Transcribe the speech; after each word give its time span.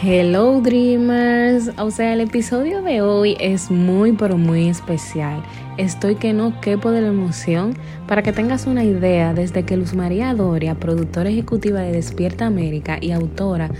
Hello 0.00 0.60
Dreamers, 0.60 1.72
o 1.76 1.90
sea, 1.90 2.12
el 2.12 2.20
episodio 2.20 2.82
de 2.82 3.02
hoy 3.02 3.36
es 3.40 3.68
muy 3.68 4.12
pero 4.12 4.38
muy 4.38 4.68
especial. 4.68 5.42
Estoy 5.76 6.14
que 6.14 6.32
no 6.32 6.60
quepo 6.60 6.92
de 6.92 7.00
la 7.00 7.08
emoción. 7.08 7.74
Para 8.06 8.22
que 8.22 8.32
tengas 8.32 8.66
una 8.66 8.84
idea, 8.84 9.34
desde 9.34 9.64
que 9.64 9.76
Luz 9.76 9.94
María 9.94 10.32
Doria, 10.34 10.76
productora 10.76 11.30
ejecutiva 11.30 11.80
de 11.80 11.90
Despierta 11.90 12.46
América 12.46 12.98
y 13.00 13.10
autora 13.10 13.70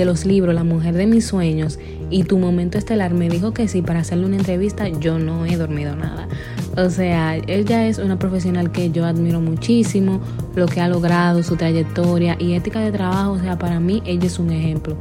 de 0.00 0.04
los 0.04 0.26
libros 0.26 0.54
La 0.54 0.62
mujer 0.62 0.94
de 0.94 1.06
mis 1.06 1.26
sueños 1.26 1.78
y 2.10 2.24
Tu 2.24 2.38
momento 2.38 2.78
estelar, 2.78 3.14
me 3.14 3.28
dijo 3.28 3.52
que 3.52 3.66
sí 3.66 3.82
para 3.82 4.00
hacerle 4.00 4.26
una 4.26 4.36
entrevista, 4.36 4.88
yo 4.88 5.18
no 5.18 5.44
he 5.46 5.56
dormido 5.56 5.96
nada. 5.96 6.28
O 6.76 6.90
sea, 6.90 7.36
ella 7.36 7.86
es 7.86 7.98
una 7.98 8.18
profesional 8.18 8.70
que 8.70 8.90
yo 8.90 9.06
admiro 9.06 9.40
muchísimo, 9.40 10.20
lo 10.54 10.66
que 10.66 10.80
ha 10.80 10.88
logrado, 10.88 11.42
su 11.42 11.56
trayectoria 11.56 12.36
y 12.38 12.52
ética 12.52 12.80
de 12.80 12.92
trabajo, 12.92 13.32
o 13.32 13.38
sea, 13.38 13.58
para 13.58 13.80
mí 13.80 14.02
ella 14.04 14.26
es 14.26 14.38
un 14.38 14.52
ejemplo. 14.52 14.96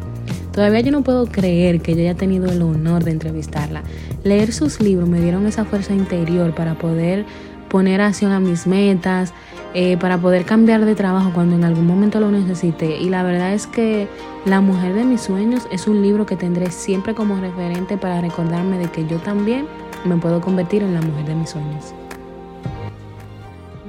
Todavía 0.53 0.79
yo 0.79 0.91
no 0.91 1.03
puedo 1.03 1.25
creer 1.25 1.81
que 1.81 1.93
yo 1.93 1.99
haya 1.99 2.15
tenido 2.15 2.49
el 2.49 2.61
honor 2.61 3.03
de 3.03 3.11
entrevistarla. 3.11 3.83
Leer 4.23 4.53
sus 4.53 4.79
libros 4.79 5.09
me 5.09 5.19
dieron 5.19 5.45
esa 5.45 5.65
fuerza 5.65 5.93
interior 5.93 6.55
para 6.55 6.77
poder 6.77 7.25
poner 7.69 7.99
acción 7.99 8.31
a 8.31 8.39
mis 8.39 8.65
metas, 8.65 9.33
eh, 9.75 9.97
para 9.97 10.17
poder 10.17 10.45
cambiar 10.45 10.85
de 10.85 10.95
trabajo 10.95 11.31
cuando 11.33 11.55
en 11.55 11.65
algún 11.65 11.85
momento 11.85 12.19
lo 12.21 12.31
necesite. 12.31 12.97
Y 12.97 13.09
la 13.09 13.23
verdad 13.23 13.53
es 13.53 13.67
que 13.67 14.07
La 14.45 14.61
mujer 14.61 14.93
de 14.93 15.03
mis 15.05 15.21
sueños 15.21 15.67
es 15.71 15.87
un 15.87 16.03
libro 16.03 16.27
que 16.27 16.35
tendré 16.35 16.69
siempre 16.69 17.15
como 17.15 17.35
referente 17.35 17.97
para 17.97 18.21
recordarme 18.21 18.77
de 18.77 18.91
que 18.91 19.07
yo 19.07 19.17
también 19.17 19.67
me 20.03 20.17
puedo 20.17 20.39
convertir 20.39 20.83
en 20.83 20.93
la 20.93 21.01
mujer 21.01 21.25
de 21.25 21.33
mis 21.33 21.49
sueños. 21.49 21.95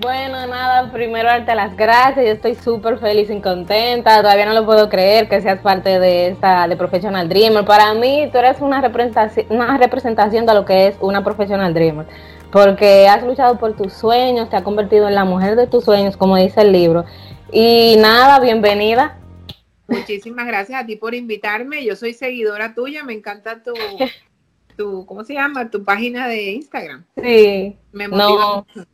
Bueno, 0.01 0.47
nada, 0.47 0.91
primero 0.93 1.29
darte 1.29 1.55
las 1.55 1.77
gracias, 1.77 2.25
yo 2.25 2.33
estoy 2.33 2.55
súper 2.55 2.99
feliz 2.99 3.29
y 3.29 3.41
contenta, 3.41 4.23
todavía 4.23 4.47
no 4.47 4.55
lo 4.55 4.65
puedo 4.65 4.89
creer 4.89 5.29
que 5.29 5.43
seas 5.43 5.59
parte 5.61 5.99
de 5.99 6.29
esta, 6.29 6.67
de 6.69 6.77
Professional 6.77 7.29
Dreamer. 7.29 7.65
Para 7.67 7.93
mí, 7.93 8.29
tú 8.33 8.39
eres 8.39 8.61
una 8.61 8.81
representación, 8.81 9.47
una 9.51 9.77
representación 9.77 10.47
de 10.47 10.55
lo 10.55 10.65
que 10.65 10.87
es 10.87 10.97
una 11.01 11.23
Professional 11.23 11.75
Dreamer, 11.75 12.07
porque 12.51 13.09
has 13.09 13.23
luchado 13.25 13.59
por 13.59 13.77
tus 13.77 13.93
sueños, 13.93 14.49
te 14.51 14.57
has 14.57 14.63
convertido 14.63 15.09
en 15.09 15.15
la 15.15 15.25
mujer 15.25 15.57
de 15.57 15.67
tus 15.67 15.85
sueños, 15.85 16.17
como 16.17 16.37
dice 16.37 16.63
el 16.63 16.73
libro. 16.73 17.05
Y 17.53 17.97
nada, 17.99 18.41
bienvenida. 18.41 19.19
Muchísimas 19.89 20.47
gracias 20.47 20.83
a 20.83 20.87
ti 20.87 20.97
por 20.97 21.15
invitarme, 21.15 21.85
yo 21.85 21.95
soy 21.97 22.13
seguidora 22.13 22.75
tuya, 22.75 23.05
me 23.05 23.13
encanta 23.13 23.63
tu... 23.63 23.73
tu 24.77 25.07
¿Cómo 25.07 25.25
se 25.25 25.35
llama? 25.35 25.71
Tu 25.71 25.85
página 25.85 26.29
de 26.29 26.53
Instagram. 26.53 27.05
Sí. 27.17 27.77
Me 27.93 28.09
motiva 28.09 28.57
mucho 28.57 28.87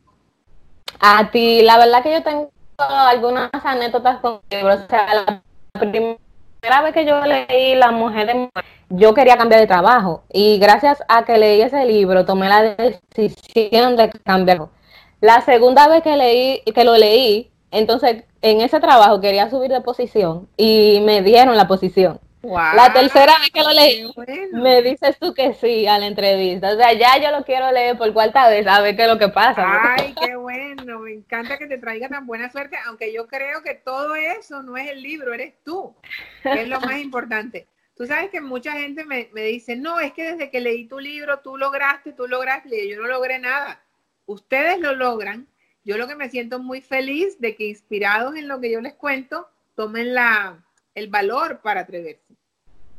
a 0.99 1.29
ti, 1.31 1.61
la 1.63 1.77
verdad 1.77 2.01
que 2.01 2.13
yo 2.13 2.23
tengo 2.23 2.51
algunas 2.77 3.49
anécdotas 3.51 4.19
con 4.19 4.39
libros. 4.49 4.81
O 4.83 4.87
sea, 4.87 5.43
la 5.73 5.79
primera 5.79 6.17
vez 6.81 6.93
que 6.93 7.05
yo 7.05 7.21
leí 7.25 7.75
La 7.75 7.91
Mujer 7.91 8.27
de 8.27 8.49
yo 8.89 9.13
quería 9.13 9.37
cambiar 9.37 9.61
de 9.61 9.67
trabajo. 9.67 10.23
Y 10.31 10.59
gracias 10.59 11.03
a 11.07 11.25
que 11.25 11.37
leí 11.37 11.61
ese 11.61 11.85
libro, 11.85 12.25
tomé 12.25 12.47
la 12.49 12.75
decisión 12.75 13.95
de 13.95 14.09
cambiarlo. 14.23 14.69
La 15.19 15.41
segunda 15.41 15.87
vez 15.87 16.03
que 16.03 16.15
leí, 16.15 16.61
que 16.73 16.83
lo 16.83 16.97
leí, 16.97 17.51
entonces 17.71 18.23
en 18.41 18.61
ese 18.61 18.79
trabajo 18.79 19.19
quería 19.19 19.49
subir 19.49 19.71
de 19.71 19.81
posición 19.81 20.47
y 20.57 21.01
me 21.05 21.21
dieron 21.21 21.57
la 21.57 21.67
posición 21.67 22.19
la 22.43 22.91
tercera 22.91 23.39
vez 23.39 23.49
que 23.51 23.61
lo 23.61 23.71
leí, 23.71 24.05
me 24.51 24.81
dices 24.81 25.17
tú 25.17 25.33
que 25.33 25.53
sí 25.53 25.87
a 25.87 25.97
la 25.97 26.07
entrevista. 26.07 26.73
O 26.73 26.77
sea, 26.77 26.91
ya 26.93 27.17
yo 27.17 27.31
lo 27.31 27.45
quiero 27.45 27.71
leer 27.71 27.97
por 27.97 28.11
cuarta 28.11 28.49
vez, 28.49 28.67
a 28.67 28.81
ver 28.81 28.95
qué 28.95 29.03
es 29.03 29.07
lo 29.07 29.17
que 29.17 29.29
pasa. 29.29 29.95
Ay, 29.95 30.13
qué 30.21 30.35
bueno, 30.35 30.99
me 30.99 31.13
encanta 31.13 31.57
que 31.57 31.67
te 31.67 31.77
traiga 31.77 32.09
tan 32.09 32.27
buena 32.27 32.51
suerte, 32.51 32.77
aunque 32.85 33.13
yo 33.13 33.27
creo 33.27 33.63
que 33.63 33.75
todo 33.75 34.15
eso 34.15 34.61
no 34.61 34.75
es 34.75 34.89
el 34.89 35.01
libro, 35.01 35.33
eres 35.33 35.53
tú, 35.63 35.95
que 36.41 36.63
es 36.63 36.67
lo 36.67 36.81
más 36.81 36.97
importante. 36.99 37.67
Tú 37.95 38.05
sabes 38.07 38.29
que 38.29 38.41
mucha 38.41 38.73
gente 38.73 39.05
me, 39.05 39.29
me 39.33 39.43
dice, 39.43 39.75
no, 39.75 39.99
es 39.99 40.11
que 40.13 40.33
desde 40.33 40.49
que 40.49 40.59
leí 40.59 40.87
tu 40.87 40.99
libro, 40.99 41.39
tú 41.39 41.57
lograste, 41.57 42.11
tú 42.11 42.27
lograste, 42.27 42.89
yo 42.89 42.99
no 42.99 43.07
logré 43.07 43.39
nada. 43.39 43.81
Ustedes 44.25 44.79
lo 44.79 44.95
logran. 44.95 45.47
Yo 45.85 45.97
lo 45.97 46.07
que 46.07 46.15
me 46.15 46.29
siento 46.29 46.59
muy 46.59 46.81
feliz 46.81 47.39
de 47.39 47.55
que 47.55 47.65
inspirados 47.65 48.35
en 48.35 48.47
lo 48.47 48.59
que 48.59 48.71
yo 48.71 48.81
les 48.81 48.93
cuento, 48.93 49.49
tomen 49.75 50.13
la, 50.13 50.63
el 50.95 51.09
valor 51.09 51.61
para 51.61 51.81
atreverse. 51.81 52.22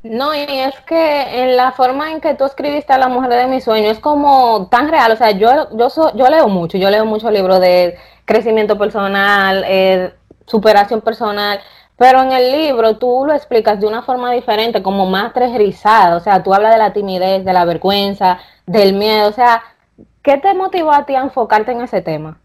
No, 0.04 0.34
y 0.34 0.40
es 0.40 0.78
que 0.82 1.42
en 1.42 1.56
la 1.56 1.72
forma 1.72 2.12
en 2.12 2.20
que 2.20 2.34
tú 2.34 2.44
escribiste 2.44 2.92
a 2.92 2.98
la 2.98 3.08
mujer 3.08 3.30
de 3.30 3.46
mi 3.46 3.62
sueño 3.62 3.90
es 3.90 3.98
como 3.98 4.68
tan 4.70 4.90
real. 4.90 5.10
O 5.12 5.16
sea, 5.16 5.30
yo, 5.30 5.74
yo, 5.74 5.88
yo 6.14 6.28
leo 6.28 6.46
mucho, 6.48 6.76
yo 6.76 6.90
leo 6.90 7.06
muchos 7.06 7.32
libros 7.32 7.58
de 7.58 7.96
crecimiento 8.26 8.76
personal, 8.76 9.64
eh, 9.66 10.12
superación 10.44 11.00
personal, 11.00 11.58
pero 11.96 12.22
en 12.22 12.32
el 12.32 12.52
libro 12.52 12.98
tú 12.98 13.24
lo 13.26 13.32
explicas 13.32 13.80
de 13.80 13.86
una 13.86 14.02
forma 14.02 14.30
diferente, 14.30 14.82
como 14.82 15.06
más 15.06 15.32
trejerizada. 15.32 16.16
O 16.16 16.20
sea, 16.20 16.42
tú 16.42 16.52
hablas 16.52 16.72
de 16.72 16.78
la 16.78 16.92
timidez, 16.92 17.42
de 17.42 17.52
la 17.54 17.64
vergüenza, 17.64 18.40
del 18.66 18.92
miedo. 18.92 19.30
O 19.30 19.32
sea, 19.32 19.62
¿qué 20.22 20.36
te 20.36 20.52
motivó 20.52 20.92
a 20.92 21.06
ti 21.06 21.14
a 21.14 21.22
enfocarte 21.22 21.72
en 21.72 21.80
ese 21.80 22.02
tema? 22.02 22.38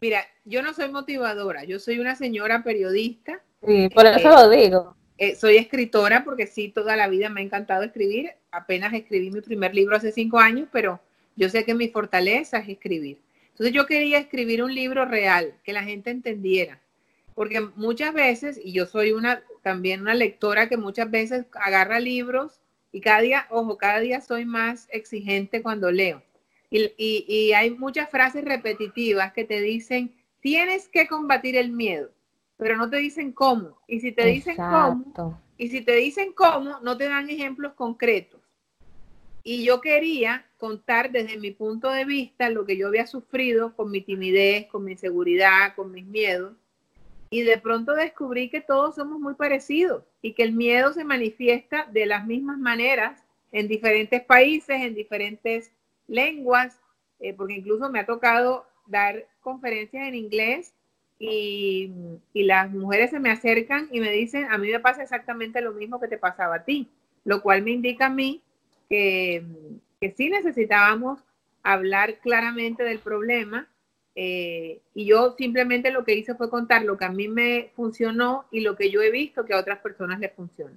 Mira, 0.00 0.24
yo 0.44 0.62
no 0.62 0.72
soy 0.72 0.88
motivadora, 0.88 1.64
yo 1.64 1.80
soy 1.80 1.98
una 1.98 2.14
señora 2.14 2.62
periodista. 2.62 3.40
Sí, 3.66 3.88
por 3.88 4.06
eso 4.06 4.28
lo 4.28 4.48
digo 4.50 4.94
eh, 5.16 5.36
soy 5.36 5.56
escritora 5.56 6.24
porque 6.24 6.46
sí, 6.46 6.68
toda 6.68 6.96
la 6.96 7.08
vida 7.08 7.28
me 7.28 7.40
ha 7.40 7.44
encantado 7.44 7.84
escribir. 7.84 8.32
Apenas 8.50 8.92
escribí 8.94 9.30
mi 9.30 9.40
primer 9.40 9.74
libro 9.74 9.96
hace 9.96 10.12
cinco 10.12 10.38
años, 10.38 10.68
pero 10.72 11.00
yo 11.36 11.48
sé 11.48 11.64
que 11.64 11.74
mi 11.74 11.88
fortaleza 11.88 12.58
es 12.58 12.68
escribir. 12.68 13.18
Entonces 13.50 13.72
yo 13.72 13.86
quería 13.86 14.18
escribir 14.18 14.62
un 14.62 14.74
libro 14.74 15.04
real, 15.04 15.54
que 15.62 15.72
la 15.72 15.84
gente 15.84 16.10
entendiera. 16.10 16.80
Porque 17.34 17.60
muchas 17.60 18.12
veces, 18.12 18.60
y 18.62 18.72
yo 18.72 18.86
soy 18.86 19.12
una 19.12 19.42
también 19.62 20.02
una 20.02 20.14
lectora 20.14 20.68
que 20.68 20.76
muchas 20.76 21.10
veces 21.10 21.46
agarra 21.54 21.98
libros 21.98 22.60
y 22.92 23.00
cada 23.00 23.20
día, 23.22 23.46
ojo, 23.50 23.78
cada 23.78 23.98
día 24.00 24.20
soy 24.20 24.44
más 24.44 24.88
exigente 24.90 25.62
cuando 25.62 25.90
leo. 25.90 26.22
Y, 26.70 26.92
y 26.98 27.52
hay 27.52 27.70
muchas 27.70 28.10
frases 28.10 28.44
repetitivas 28.44 29.32
que 29.32 29.44
te 29.44 29.60
dicen, 29.60 30.12
tienes 30.40 30.88
que 30.88 31.06
combatir 31.06 31.56
el 31.56 31.70
miedo 31.70 32.10
pero 32.64 32.78
no 32.78 32.88
te 32.88 32.96
dicen 32.96 33.30
cómo. 33.30 33.76
Y 33.86 34.00
si 34.00 34.12
te 34.12 34.24
dicen 34.24 34.56
cómo, 34.56 35.38
y 35.58 35.68
si 35.68 35.82
te 35.82 35.96
dicen 35.96 36.32
cómo, 36.32 36.80
no 36.80 36.96
te 36.96 37.10
dan 37.10 37.28
ejemplos 37.28 37.74
concretos. 37.74 38.40
Y 39.42 39.66
yo 39.66 39.82
quería 39.82 40.46
contar 40.56 41.12
desde 41.12 41.36
mi 41.36 41.50
punto 41.50 41.90
de 41.90 42.06
vista 42.06 42.48
lo 42.48 42.64
que 42.64 42.78
yo 42.78 42.88
había 42.88 43.06
sufrido 43.06 43.76
con 43.76 43.90
mi 43.90 44.00
timidez, 44.00 44.66
con 44.68 44.82
mi 44.82 44.92
inseguridad, 44.92 45.74
con 45.76 45.92
mis 45.92 46.06
miedos. 46.06 46.54
Y 47.28 47.42
de 47.42 47.58
pronto 47.58 47.94
descubrí 47.94 48.48
que 48.48 48.62
todos 48.62 48.94
somos 48.94 49.20
muy 49.20 49.34
parecidos 49.34 50.02
y 50.22 50.32
que 50.32 50.44
el 50.44 50.54
miedo 50.54 50.94
se 50.94 51.04
manifiesta 51.04 51.86
de 51.92 52.06
las 52.06 52.24
mismas 52.24 52.56
maneras 52.56 53.22
en 53.52 53.68
diferentes 53.68 54.22
países, 54.22 54.80
en 54.80 54.94
diferentes 54.94 55.70
lenguas, 56.06 56.80
eh, 57.20 57.34
porque 57.34 57.56
incluso 57.56 57.90
me 57.90 58.00
ha 58.00 58.06
tocado 58.06 58.64
dar 58.86 59.26
conferencias 59.42 60.08
en 60.08 60.14
inglés 60.14 60.72
y, 61.30 61.92
las 62.34 62.70
mujeres 62.70 63.10
se 63.10 63.20
me 63.20 63.30
acercan 63.30 63.88
y 63.90 64.00
me 64.00 64.10
dicen, 64.10 64.46
a 64.50 64.58
mí 64.58 64.70
me 64.70 64.80
pasa 64.80 65.02
exactamente 65.02 65.60
lo 65.60 65.72
mismo 65.72 65.98
que 65.98 66.08
te 66.08 66.18
pasaba 66.18 66.56
a 66.56 66.64
ti, 66.64 66.88
lo 67.24 67.40
cual 67.42 67.62
me 67.62 67.70
indica 67.70 68.06
a 68.06 68.10
mí 68.10 68.42
que, 68.88 69.42
que 70.00 70.10
sí 70.10 70.28
necesitábamos 70.28 71.20
hablar 71.62 72.16
claramente 72.16 72.82
del 72.84 72.98
problema 72.98 73.66
eh, 74.16 74.80
y 74.94 75.06
yo 75.06 75.34
simplemente 75.36 75.90
lo 75.90 76.04
que 76.04 76.14
hice 76.14 76.34
fue 76.34 76.48
contar 76.48 76.82
lo 76.82 76.96
que 76.96 77.04
a 77.04 77.10
mí 77.10 77.26
me 77.26 77.70
funcionó 77.74 78.44
y 78.52 78.60
lo 78.60 78.76
que 78.76 78.90
yo 78.90 79.02
he 79.02 79.10
visto 79.10 79.44
que 79.44 79.54
a 79.54 79.58
otras 79.58 79.80
personas 79.80 80.20
les 80.20 80.32
funciona. 80.32 80.74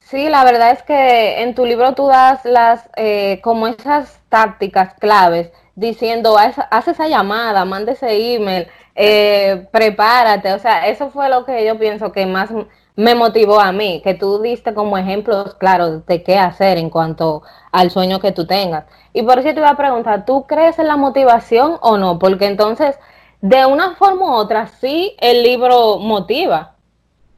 Sí, 0.00 0.28
la 0.28 0.44
verdad 0.44 0.72
es 0.72 0.82
que 0.82 1.42
en 1.42 1.54
tu 1.54 1.64
libro 1.64 1.94
tú 1.94 2.06
das 2.06 2.44
las 2.44 2.88
eh, 2.96 3.40
como 3.42 3.66
esas 3.66 4.20
tácticas 4.28 4.94
claves 4.94 5.50
diciendo 5.74 6.36
haz 6.38 6.88
esa 6.88 7.08
llamada, 7.08 7.64
mande 7.64 7.92
ese 7.92 8.34
email, 8.34 8.66
eh, 8.98 9.68
prepárate, 9.70 10.54
o 10.54 10.58
sea, 10.58 10.88
eso 10.88 11.10
fue 11.10 11.28
lo 11.28 11.44
que 11.44 11.66
yo 11.66 11.78
pienso 11.78 12.12
que 12.12 12.24
más 12.24 12.50
me 12.96 13.14
motivó 13.14 13.60
a 13.60 13.70
mí, 13.70 14.00
que 14.02 14.14
tú 14.14 14.40
diste 14.40 14.72
como 14.72 14.96
ejemplos 14.96 15.54
claros 15.56 16.06
de 16.06 16.22
qué 16.22 16.38
hacer 16.38 16.78
en 16.78 16.88
cuanto 16.88 17.42
al 17.72 17.90
sueño 17.90 18.20
que 18.20 18.32
tú 18.32 18.46
tengas. 18.46 18.86
Y 19.12 19.22
por 19.22 19.38
eso 19.38 19.52
te 19.52 19.60
iba 19.60 19.68
a 19.68 19.76
preguntar, 19.76 20.24
¿tú 20.24 20.46
crees 20.46 20.78
en 20.78 20.88
la 20.88 20.96
motivación 20.96 21.76
o 21.82 21.98
no? 21.98 22.18
Porque 22.18 22.46
entonces, 22.46 22.96
de 23.42 23.66
una 23.66 23.94
forma 23.96 24.30
u 24.30 24.32
otra, 24.32 24.66
sí 24.66 25.14
el 25.20 25.42
libro 25.42 25.98
motiva. 25.98 26.74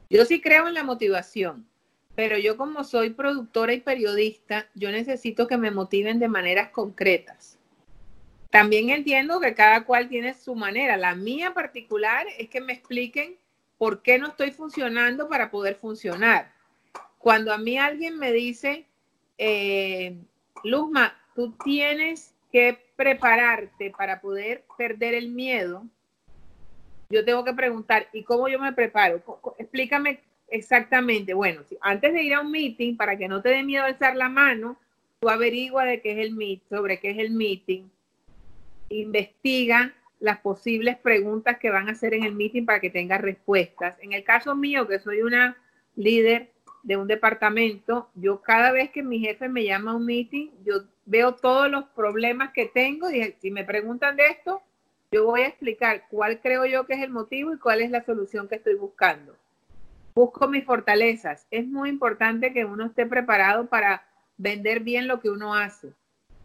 Yo 0.09 0.23
sí 0.23 0.41
creo 0.41 0.65
en 0.69 0.73
la 0.73 0.83
motivación, 0.83 1.67
pero 2.15 2.37
yo 2.37 2.55
como 2.55 2.85
soy 2.85 3.09
productora 3.09 3.73
y 3.73 3.81
periodista, 3.81 4.67
yo 4.75 4.91
necesito 4.91 5.47
que 5.47 5.57
me 5.57 5.71
motiven 5.71 6.19
de 6.19 6.29
maneras 6.29 6.69
concretas. 6.69 7.58
También 8.49 8.89
entiendo 8.89 9.39
que 9.39 9.53
cada 9.53 9.83
cual 9.85 10.09
tiene 10.09 10.33
su 10.33 10.55
manera. 10.55 10.97
La 10.97 11.15
mía 11.15 11.53
particular 11.53 12.25
es 12.37 12.49
que 12.49 12.61
me 12.61 12.73
expliquen 12.73 13.37
por 13.77 14.01
qué 14.01 14.17
no 14.17 14.27
estoy 14.27 14.51
funcionando 14.51 15.29
para 15.29 15.51
poder 15.51 15.75
funcionar. 15.75 16.51
Cuando 17.17 17.53
a 17.53 17.57
mí 17.57 17.77
alguien 17.77 18.17
me 18.17 18.31
dice, 18.31 18.85
eh, 19.37 20.15
Luzma, 20.63 21.15
tú 21.35 21.51
tienes 21.63 22.33
que 22.51 22.77
prepararte 22.95 23.91
para 23.91 24.19
poder 24.19 24.65
perder 24.77 25.13
el 25.13 25.29
miedo, 25.29 25.85
yo 27.09 27.25
tengo 27.25 27.43
que 27.43 27.53
preguntar, 27.53 28.07
¿y 28.13 28.23
cómo 28.23 28.47
yo 28.47 28.59
me 28.59 28.73
preparo? 28.73 29.21
Explícame 29.57 30.19
Exactamente. 30.51 31.33
Bueno, 31.33 31.61
antes 31.81 32.13
de 32.13 32.23
ir 32.23 32.33
a 32.33 32.41
un 32.41 32.51
meeting, 32.51 32.95
para 32.95 33.17
que 33.17 33.27
no 33.27 33.41
te 33.41 33.49
dé 33.49 33.63
miedo 33.63 33.85
alzar 33.85 34.15
la 34.15 34.29
mano, 34.29 34.77
tú 35.19 35.29
averigua 35.29 35.85
de 35.85 36.01
qué 36.01 36.13
es 36.13 36.17
el 36.19 36.33
meet, 36.33 36.61
sobre 36.69 36.99
qué 36.99 37.11
es 37.11 37.19
el 37.19 37.31
meeting, 37.31 37.83
investiga 38.89 39.93
las 40.19 40.39
posibles 40.39 40.97
preguntas 40.97 41.57
que 41.59 41.69
van 41.69 41.87
a 41.87 41.93
hacer 41.93 42.13
en 42.13 42.23
el 42.23 42.35
meeting 42.35 42.65
para 42.65 42.79
que 42.79 42.89
tengas 42.89 43.21
respuestas. 43.21 43.97
En 44.01 44.13
el 44.13 44.23
caso 44.23 44.55
mío, 44.55 44.87
que 44.87 44.99
soy 44.99 45.21
una 45.21 45.57
líder 45.95 46.51
de 46.83 46.97
un 46.97 47.07
departamento, 47.07 48.09
yo 48.15 48.41
cada 48.41 48.71
vez 48.71 48.91
que 48.91 49.03
mi 49.03 49.19
jefe 49.19 49.49
me 49.49 49.63
llama 49.63 49.91
a 49.91 49.95
un 49.95 50.05
meeting, 50.05 50.49
yo 50.65 50.83
veo 51.05 51.35
todos 51.35 51.69
los 51.69 51.85
problemas 51.85 52.51
que 52.53 52.65
tengo 52.65 53.09
y 53.09 53.35
si 53.41 53.51
me 53.51 53.63
preguntan 53.63 54.15
de 54.15 54.27
esto, 54.27 54.61
yo 55.11 55.25
voy 55.25 55.41
a 55.41 55.47
explicar 55.47 56.05
cuál 56.09 56.39
creo 56.39 56.65
yo 56.65 56.85
que 56.85 56.93
es 56.93 57.01
el 57.01 57.09
motivo 57.09 57.53
y 57.53 57.57
cuál 57.57 57.81
es 57.81 57.89
la 57.89 58.03
solución 58.03 58.47
que 58.47 58.55
estoy 58.55 58.75
buscando. 58.75 59.35
Busco 60.13 60.47
mis 60.47 60.65
fortalezas. 60.65 61.47
Es 61.49 61.65
muy 61.65 61.89
importante 61.89 62.53
que 62.53 62.65
uno 62.65 62.85
esté 62.85 63.05
preparado 63.05 63.67
para 63.67 64.03
vender 64.37 64.81
bien 64.81 65.07
lo 65.07 65.19
que 65.19 65.29
uno 65.29 65.55
hace. 65.55 65.93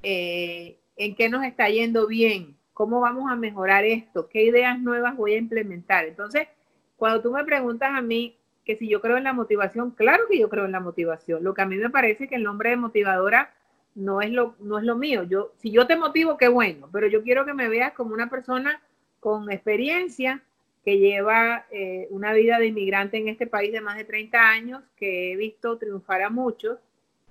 Eh, 0.02 0.78
¿En 0.96 1.14
qué 1.14 1.28
nos 1.28 1.44
está 1.44 1.68
yendo 1.68 2.06
bien? 2.06 2.56
¿Cómo 2.72 3.00
vamos 3.00 3.30
a 3.30 3.36
mejorar 3.36 3.84
esto? 3.84 4.28
¿Qué 4.28 4.44
ideas 4.44 4.78
nuevas 4.78 5.16
voy 5.16 5.34
a 5.34 5.38
implementar? 5.38 6.04
Entonces, 6.06 6.48
cuando 6.96 7.20
tú 7.22 7.32
me 7.32 7.44
preguntas 7.44 7.90
a 7.92 8.00
mí 8.00 8.36
que 8.64 8.76
si 8.76 8.88
yo 8.88 9.00
creo 9.00 9.16
en 9.16 9.24
la 9.24 9.32
motivación, 9.32 9.90
claro 9.90 10.24
que 10.28 10.38
yo 10.38 10.48
creo 10.48 10.64
en 10.64 10.72
la 10.72 10.80
motivación. 10.80 11.44
Lo 11.44 11.54
que 11.54 11.62
a 11.62 11.66
mí 11.66 11.76
me 11.76 11.90
parece 11.90 12.28
que 12.28 12.36
el 12.36 12.42
nombre 12.42 12.70
de 12.70 12.76
motivadora 12.76 13.52
no 13.94 14.22
es 14.22 14.30
lo, 14.30 14.56
no 14.60 14.78
es 14.78 14.84
lo 14.84 14.96
mío. 14.96 15.22
Yo, 15.24 15.52
si 15.58 15.70
yo 15.70 15.86
te 15.86 15.96
motivo, 15.96 16.36
qué 16.36 16.48
bueno, 16.48 16.88
pero 16.92 17.06
yo 17.06 17.22
quiero 17.22 17.44
que 17.44 17.54
me 17.54 17.68
veas 17.68 17.92
como 17.92 18.14
una 18.14 18.30
persona 18.30 18.80
con 19.20 19.50
experiencia 19.50 20.42
que 20.84 20.98
lleva 20.98 21.66
eh, 21.70 22.08
una 22.10 22.32
vida 22.32 22.58
de 22.58 22.66
inmigrante 22.66 23.16
en 23.16 23.28
este 23.28 23.46
país 23.46 23.72
de 23.72 23.80
más 23.80 23.96
de 23.96 24.04
30 24.04 24.38
años, 24.38 24.82
que 24.96 25.32
he 25.32 25.36
visto 25.36 25.78
triunfar 25.78 26.22
a 26.22 26.30
muchos 26.30 26.78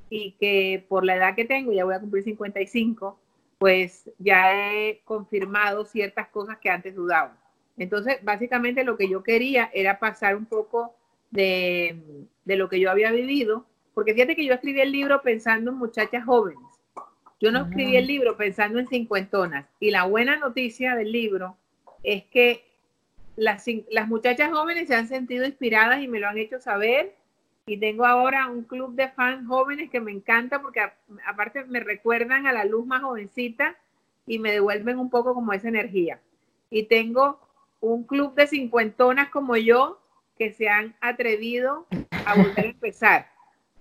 y 0.09 0.31
que 0.39 0.86
por 0.88 1.06
la 1.06 1.16
edad 1.16 1.36
que 1.36 1.45
tengo, 1.45 1.71
ya 1.71 1.86
voy 1.86 1.94
a 1.94 2.00
cumplir 2.00 2.24
55, 2.24 3.19
pues 3.63 4.12
ya 4.19 4.74
he 4.74 5.00
confirmado 5.06 5.86
ciertas 5.86 6.27
cosas 6.27 6.57
que 6.57 6.69
antes 6.69 6.94
dudaba. 6.94 7.38
Entonces, 7.77 8.18
básicamente 8.21 8.83
lo 8.83 8.98
que 8.98 9.07
yo 9.07 9.24
quería 9.24 9.71
era 9.74 10.00
pasar 10.00 10.36
un 10.36 10.45
poco 10.45 10.94
de, 11.31 12.27
de 12.44 12.56
lo 12.57 12.68
que 12.68 12.81
yo 12.81 12.92
había 12.92 13.10
vivido 13.12 13.65
porque 13.94 14.13
fíjate 14.13 14.36
que 14.36 14.45
yo 14.45 14.54
escribí 14.54 14.81
el 14.81 14.92
libro 14.92 15.21
pensando 15.21 15.71
en 15.71 15.77
muchachas 15.77 16.25
jóvenes. 16.25 16.60
Yo 17.39 17.51
no 17.54 17.62
escribí 17.62 17.95
el 17.95 18.06
libro 18.06 18.36
pensando 18.36 18.80
en 18.80 18.88
cincuentonas. 18.88 19.66
Y 19.80 19.92
la 19.92 20.04
buena 20.04 20.36
noticia 20.36 20.95
del 20.95 21.13
libro 21.13 21.56
es 22.04 22.25
que 22.25 22.66
las, 23.38 23.66
las 23.89 24.09
muchachas 24.09 24.51
jóvenes 24.51 24.89
se 24.89 24.95
han 24.95 25.07
sentido 25.07 25.45
inspiradas 25.45 26.01
y 26.01 26.09
me 26.09 26.19
lo 26.19 26.27
han 26.27 26.38
hecho 26.38 26.59
saber. 26.59 27.16
Y 27.65 27.77
tengo 27.77 28.06
ahora 28.06 28.48
un 28.48 28.63
club 28.63 28.94
de 28.95 29.10
fans 29.10 29.48
jóvenes 29.48 29.89
que 29.89 30.01
me 30.01 30.12
encanta 30.12 30.62
porque 30.62 30.81
aparte 31.25 31.63
me 31.65 31.80
recuerdan 31.80 32.45
a 32.45 32.54
la 32.54 32.65
luz 32.65 32.86
más 32.86 33.01
jovencita 33.01 33.77
y 34.25 34.39
me 34.39 34.51
devuelven 34.51 35.00
un 35.00 35.10
poco 35.10 35.33
como 35.33 35.54
esa 35.54 35.69
energía. 35.69 36.19
Y 36.69 36.83
tengo 36.83 37.39
un 37.80 38.04
club 38.04 38.36
de 38.36 38.48
cincuentonas 38.48 39.30
como 39.30 39.56
yo 39.56 40.01
que 40.38 40.51
se 40.51 40.68
han 40.68 40.95
atrevido 41.00 41.88
a 42.25 42.36
volver 42.36 42.65
a 42.65 42.69
empezar 42.69 43.33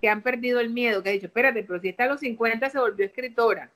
que 0.03 0.09
han 0.09 0.21
perdido 0.21 0.59
el 0.59 0.69
miedo, 0.69 1.01
que 1.01 1.09
ha 1.09 1.13
dicho, 1.13 1.27
espérate, 1.27 1.63
pero 1.63 1.79
si 1.79 1.87
está 1.87 2.03
a 2.03 2.07
los 2.07 2.19
50 2.19 2.69
se 2.69 2.77
volvió 2.77 3.05
escritora 3.05 3.71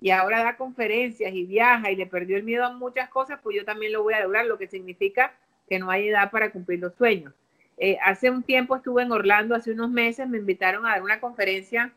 y 0.00 0.10
ahora 0.10 0.42
da 0.42 0.56
conferencias 0.56 1.32
y 1.32 1.44
viaja 1.44 1.92
y 1.92 1.94
le 1.94 2.06
perdió 2.06 2.36
el 2.36 2.42
miedo 2.42 2.64
a 2.64 2.72
muchas 2.72 3.08
cosas, 3.10 3.38
pues 3.40 3.54
yo 3.56 3.64
también 3.64 3.92
lo 3.92 4.02
voy 4.02 4.14
a 4.14 4.22
lograr, 4.24 4.46
lo 4.46 4.58
que 4.58 4.66
significa 4.66 5.32
que 5.68 5.78
no 5.78 5.88
hay 5.88 6.08
edad 6.08 6.32
para 6.32 6.50
cumplir 6.50 6.80
los 6.80 6.94
sueños. 6.94 7.32
Eh, 7.78 7.96
hace 8.02 8.30
un 8.30 8.42
tiempo 8.42 8.76
estuve 8.76 9.02
en 9.02 9.12
Orlando, 9.12 9.54
hace 9.54 9.72
unos 9.72 9.90
meses 9.90 10.28
me 10.28 10.38
invitaron 10.38 10.84
a 10.84 10.90
dar 10.90 11.02
una 11.02 11.20
conferencia 11.20 11.92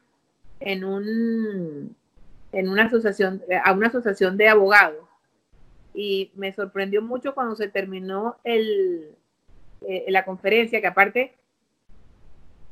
en 0.60 0.84
un 0.84 1.96
en 2.52 2.68
una 2.70 2.84
asociación 2.84 3.42
a 3.64 3.72
una 3.74 3.88
asociación 3.88 4.38
de 4.38 4.48
abogados. 4.48 5.08
Y 5.94 6.32
me 6.36 6.54
sorprendió 6.54 7.02
mucho 7.02 7.34
cuando 7.34 7.56
se 7.56 7.68
terminó 7.68 8.38
el, 8.44 9.16
eh, 9.88 10.06
la 10.10 10.24
conferencia 10.24 10.80
que 10.80 10.88
aparte 10.88 11.34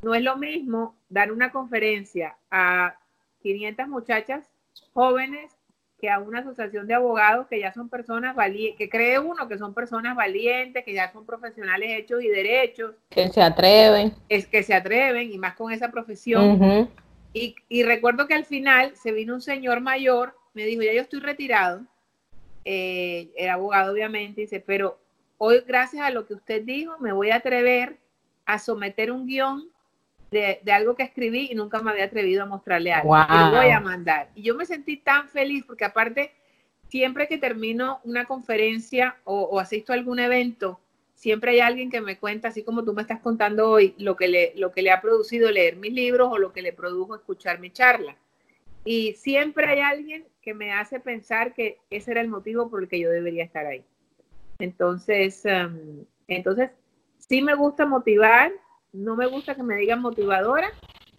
no 0.01 0.13
es 0.13 0.23
lo 0.23 0.38
mismo 0.38 0.95
dar 1.09 1.31
una 1.31 1.51
conferencia 1.51 2.38
a 2.51 2.95
500 3.41 3.88
muchachas 3.88 4.45
jóvenes 4.94 5.51
que 6.00 6.10
a 6.10 6.19
una 6.19 6.40
asociación 6.40 6.88
de 6.88 6.94
abogados 6.94 7.48
que 7.48 7.60
ya 7.60 7.74
son 7.74 7.90
personas 7.90 8.36
valientes, 8.36 8.78
que 8.78 8.90
cree 8.90 9.19
uno 9.19 9.48
que 9.48 9.57
son 9.57 9.74
personas 9.74 10.16
valientes, 10.16 10.84
que 10.84 10.94
ya 10.94 11.12
son 11.12 11.25
profesionales 11.25 11.90
hechos 11.92 12.24
y 12.24 12.30
derechos. 12.30 12.96
Que 13.10 13.30
se 13.30 13.42
atreven. 13.42 14.13
Es 14.30 14.48
que 14.48 14.63
se 14.63 14.74
atreven 14.74 15.31
y 15.31 15.38
más 15.38 15.56
con 15.56 15.72
esa 15.72 15.92
profesión. 15.92 16.90
y, 17.34 17.56
y, 17.68 17.84
recuerdo 17.84 18.28
que 18.28 18.34
al 18.34 18.46
final 18.46 18.94
se 18.96 19.12
vino 19.12 19.34
un 19.34 19.42
señor 19.42 19.81
mayor, 19.81 20.36
me 20.54 20.66
dijo, 20.66 20.81
ya 20.81 20.94
yo 20.94 21.01
estoy 21.01 21.19
retirado, 21.19 21.86
eh, 22.66 23.31
era 23.36 23.54
abogado 23.54 23.94
obviamente, 23.94 24.42
dice, 24.42 24.60
pero 24.60 25.00
hoy 25.38 25.63
gracias 25.66 26.04
a 26.04 26.12
lo 26.12 26.28
que 26.28 26.34
usted 26.34 26.63
dijo 26.63 26.98
me 27.00 27.13
voy 27.13 27.31
a 27.31 27.38
atrever 27.38 27.98
a 28.45 28.60
someter 28.60 29.12
un 29.12 29.25
guion 29.25 29.69
de, 30.31 30.60
algo 30.72 30.96
que 30.96 31.04
escribí 31.04 31.50
y 31.52 31.56
nunca 31.56 31.81
me 31.81 31.92
había 31.92 32.06
atrevido 32.06 32.44
a 32.44 32.46
mostrarle 32.46 32.94
algo. 32.94 33.16
Lo 33.16 33.52
voy 33.58 33.72
a 33.72 33.80
mandar. 33.80 34.30
Y 34.36 34.44
yo 34.44 34.56
me 34.56 34.66
sentí 34.66 34.98
tan 34.98 35.28
feliz 35.30 35.64
porque 35.66 35.86
aparte, 35.86 36.34
siempre 36.88 37.28
que 37.28 37.38
termino 37.38 38.00
una 38.04 38.26
conferencia 38.26 39.18
o, 39.24 39.60
asisto 39.60 39.92
a 39.92 39.96
algún 39.96 40.20
evento, 40.20 40.80
siempre 41.16 41.52
hay 41.52 41.60
alguien 41.60 41.90
que 41.90 42.02
me 42.02 42.18
cuenta, 42.18 42.50
así 42.50 42.64
como 42.64 42.84
tú 42.84 42.94
me 42.94 43.02
estás 43.02 43.20
contando 43.20 43.70
hoy, 43.70 43.96
lo 43.98 44.16
que 44.16 44.28
le, 44.28 44.54
lo 44.56 44.72
que 44.72 44.81
le 44.81 44.92
ha 44.92 45.02
producido 45.02 45.52
leer 45.52 45.76
mis 45.76 45.94
libros 45.94 46.30
o 46.31 46.38
lo 46.38 46.54
que 46.54 46.62
le 46.62 46.74
produjo 46.74 47.16
escuchar 47.16 47.60
mi 47.60 47.72
charla. 47.72 48.16
Y 48.86 49.14
siempre 49.14 49.68
hay 49.68 49.80
alguien 49.81 50.26
que 50.42 50.54
me 50.54 50.72
hace 50.72 51.00
pensar 51.00 51.54
que 51.54 51.80
ese 51.90 52.12
era 52.12 52.22
el 52.22 52.30
motivo 52.30 52.70
por 52.70 52.84
el 52.84 52.90
que 52.90 53.00
yo 53.00 53.10
debería 53.10 53.44
estar 53.44 53.66
ahí. 53.66 53.84
Entonces, 54.60 55.46
em, 55.46 56.06
entonces 56.28 56.72
sí 57.18 57.42
me 57.42 57.56
gusta 57.56 57.86
motivar, 57.86 58.52
no 58.94 59.15
me 59.15 59.27
gusta 59.27 59.56
que 59.56 59.63
me 59.63 59.75
digan 59.75 60.01
motivadora. 60.01 60.71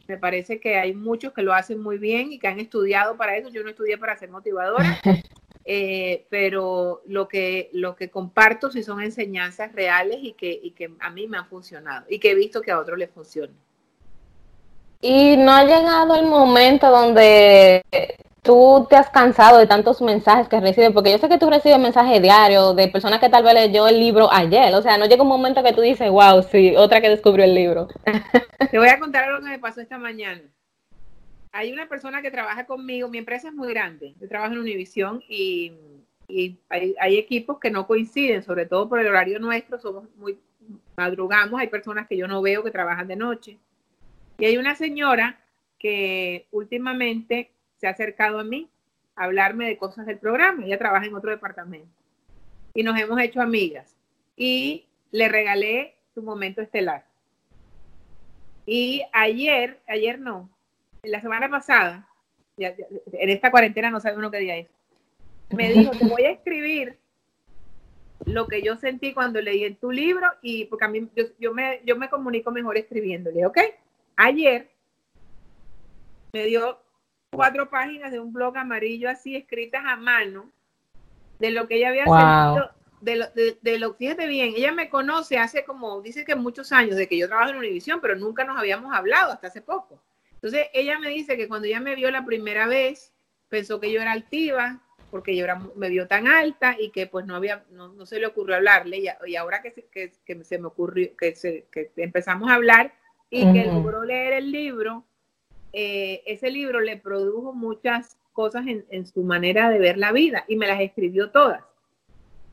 Me 0.09 0.17
parece 0.17 0.59
que 0.59 0.77
hay 0.77 0.93
muchos 0.93 1.33
que 1.33 1.43
lo 1.43 1.55
hacen 1.55 1.81
muy 1.81 1.99
bien 1.99 2.33
y 2.33 2.39
que 2.39 2.49
han 2.49 2.59
estudiado 2.59 3.17
para 3.17 3.37
eso. 3.37 3.49
Yo 3.49 3.63
no 3.63 3.71
estudié 3.71 3.97
para 3.97 4.17
ser 4.17 4.31
motivadora, 4.31 5.01
eh, 5.65 6.27
pero 6.31 7.03
lo 7.07 7.29
que, 7.29 7.71
lo 7.73 7.95
que 7.95 8.11
comparto 8.11 8.71
sí 8.71 8.83
son 8.83 9.01
enseñanzas 9.01 9.73
reales 9.73 10.19
y 10.21 10.33
que, 10.33 10.59
y 10.63 10.73
que 10.73 10.93
a 10.99 11.11
mí 11.11 11.29
me 11.29 11.39
han 11.39 11.47
funcionado 11.47 12.07
y 12.09 12.19
que 12.19 12.33
he 12.33 12.35
visto 12.35 12.61
que 12.61 12.73
a 12.73 12.81
otros 12.81 12.99
les 12.99 13.11
funcionan. 13.11 13.57
Y 15.01 15.37
no 15.37 15.53
ha 15.53 15.65
llegado 15.65 16.15
el 16.15 16.27
momento 16.27 16.91
donde 16.91 17.83
tú 18.43 18.87
te 18.89 18.97
has 18.97 19.11
cansado 19.11 19.59
de 19.59 19.67
tantos 19.67 20.01
mensajes 20.03 20.49
que 20.49 20.61
recibes, 20.61 20.93
porque 20.93 21.11
yo 21.11 21.19
sé 21.19 21.29
que 21.29 21.39
tú 21.39 21.51
recibes 21.51 21.79
mensajes 21.79 22.21
diarios 22.23 22.75
de 22.77 22.89
personas 22.89 23.21
que 23.21 23.29
tal 23.29 23.43
vez 23.43 23.55
leyó 23.55 23.87
el 23.89 23.99
libro 23.99 24.33
ayer, 24.33 24.75
o 24.75 24.83
sea, 24.83 24.99
no 24.99 25.07
llega 25.07 25.23
un 25.23 25.29
momento 25.29 25.63
que 25.63 25.73
tú 25.73 25.81
dices, 25.81 26.11
wow, 26.11 26.43
sí, 26.43 26.75
otra 26.77 27.01
que 27.01 27.09
descubrió 27.09 27.45
el 27.45 27.55
libro. 27.55 27.89
Te 28.71 28.79
voy 28.79 28.89
a 28.89 28.99
contar 28.99 29.25
algo 29.25 29.41
que 29.41 29.51
me 29.51 29.59
pasó 29.59 29.81
esta 29.81 29.99
mañana. 29.99 30.43
Hay 31.53 31.73
una 31.73 31.89
persona 31.89 32.23
que 32.23 32.31
trabaja 32.31 32.65
conmigo, 32.65 33.09
mi 33.09 33.19
empresa 33.19 33.49
es 33.49 33.55
muy 33.55 33.69
grande, 33.69 34.15
yo 34.21 34.29
trabajo 34.29 34.53
en 34.53 34.61
Univision 34.61 35.23
y, 35.29 35.73
y 36.29 36.59
hay, 36.69 36.95
hay, 37.01 37.19
equipos 37.19 37.59
que 37.59 37.71
no 37.71 37.87
coinciden, 37.87 38.43
sobre 38.43 38.67
todo 38.67 38.89
por 38.89 39.01
el 39.01 39.09
horario 39.09 39.41
nuestro, 39.41 39.81
somos 39.81 40.05
muy, 40.17 40.39
madrugamos, 40.97 41.61
hay 41.61 41.67
personas 41.67 42.07
que 42.07 42.17
yo 42.17 42.29
no 42.29 42.41
veo 42.41 42.63
que 42.63 42.71
trabajan 42.71 43.09
de 43.09 43.17
noche. 43.17 43.59
Y 44.41 44.47
hay 44.47 44.57
una 44.57 44.75
señora 44.75 45.39
que 45.79 46.47
últimamente 46.51 47.51
se 47.77 47.87
ha 47.87 47.91
acercado 47.91 48.39
a 48.39 48.45
mí 48.45 48.71
a 49.15 49.25
hablarme 49.25 49.67
de 49.67 49.77
cosas 49.77 50.07
del 50.07 50.19
programa. 50.19 50.65
Ella 50.65 50.79
trabaja 50.79 51.07
en 51.07 51.15
otro 51.15 51.31
departamento. 51.31 51.89
Y 52.75 52.83
nos 52.83 52.99
hemos 52.99 53.21
hecho 53.21 53.43
amigas. 53.43 53.95
Y 54.37 54.87
le 55.11 55.29
regalé 55.29 55.95
su 56.15 56.23
momento 56.23 56.63
estelar. 56.63 57.05
Y 58.65 59.03
ayer, 59.13 59.81
ayer 59.87 60.19
no, 60.19 60.49
la 61.03 61.21
semana 61.21 61.49
pasada, 61.49 62.09
en 62.57 63.31
esta 63.31 63.51
cuarentena 63.51 63.91
no 63.91 64.01
sabe 64.01 64.17
uno 64.17 64.31
qué 64.31 64.39
día 64.39 64.57
es, 64.57 64.69
me 65.51 65.73
dijo, 65.73 65.91
te 65.91 66.05
voy 66.05 66.23
a 66.23 66.31
escribir 66.31 66.97
lo 68.27 68.47
que 68.47 68.63
yo 68.63 68.77
sentí 68.77 69.13
cuando 69.13 69.41
leí 69.41 69.65
en 69.65 69.77
tu 69.77 69.91
libro 69.91 70.29
y 70.41 70.67
porque 70.67 70.85
a 70.85 70.89
mí 70.89 71.09
yo, 71.39 71.53
me, 71.53 71.81
yo 71.85 71.97
me 71.97 72.09
comunico 72.09 72.51
mejor 72.51 72.77
escribiéndole, 72.77 73.45
¿ok? 73.45 73.59
Ayer 74.17 74.71
me 76.33 76.45
dio 76.47 76.81
cuatro 77.31 77.71
páginas 77.71 78.13
de 78.13 78.21
un 78.21 78.33
blog 78.33 78.57
amarillo 78.57 79.09
así 79.09 79.37
escritas 79.37 79.83
a 79.87 79.97
mano 79.97 80.51
de 81.39 81.51
lo 81.51 81.67
que 81.67 81.77
ella 81.77 81.89
había 81.89 82.05
sentido, 82.05 82.71
de 83.01 83.17
lo, 83.17 83.27
de, 83.63 83.79
lo, 83.79 83.95
fíjate 83.95 84.27
bien, 84.27 84.53
ella 84.55 84.73
me 84.73 84.91
conoce 84.91 85.39
hace 85.39 85.65
como, 85.65 86.03
dice 86.03 86.25
que 86.25 86.35
muchos 86.35 86.71
años 86.71 86.97
de 86.97 87.09
que 87.09 87.17
yo 87.17 87.29
trabajo 87.29 87.51
en 87.51 87.57
Univisión, 87.57 88.01
pero 88.01 88.15
nunca 88.15 88.45
nos 88.45 88.59
habíamos 88.59 88.95
hablado 88.95 89.33
hasta 89.33 89.47
hace 89.47 89.63
poco. 89.63 90.03
Entonces 90.35 90.67
ella 90.75 90.99
me 90.99 91.09
dice 91.09 91.37
que 91.37 91.49
cuando 91.49 91.67
ella 91.67 91.81
me 91.81 91.95
vio 91.95 92.11
la 92.11 92.25
primera 92.25 92.67
vez, 92.67 93.13
pensó 93.49 93.81
que 93.81 93.91
yo 93.91 94.03
era 94.03 94.13
altiva, 94.13 94.81
porque 95.11 95.35
yo 95.35 95.45
era, 95.45 95.59
me 95.77 95.89
vio 95.89 96.07
tan 96.07 96.29
alta 96.29 96.77
y 96.79 96.91
que 96.91 97.07
pues 97.07 97.25
no 97.27 97.37
había, 97.37 97.65
no, 97.71 98.05
se 98.05 98.21
le 98.21 98.27
ocurrió 98.27 98.57
hablarle 98.57 99.03
y, 99.27 99.37
ahora 99.37 99.63
que 99.63 99.71
se, 99.71 99.87
que, 99.87 100.45
se 100.45 100.59
me 100.59 100.67
ocurrió, 100.67 101.17
que, 101.17 101.35
se, 101.35 101.67
que 101.73 101.91
empezamos 101.97 102.51
a 102.51 102.55
hablar 102.55 102.93
y 103.31 103.53
que 103.53 103.67
logró 103.67 104.05
leer 104.05 104.35
el 104.35 104.51
libro, 104.51 105.05
eh, 105.73 106.23
ese 106.27 106.51
libro 106.51 106.81
le 106.81 106.97
produjo 106.97 107.53
muchas 107.53 108.19
cosas 108.33 108.67
en, 108.67 108.85
en, 108.91 109.07
su 109.07 109.23
manera 109.23 109.71
de 109.71 109.79
ver 109.79 109.99
la 109.99 110.13
vida 110.13 110.45
y 110.49 110.57
me 110.57 110.67
las 110.67 110.81
escribió 110.81 111.31
todas. 111.31 111.63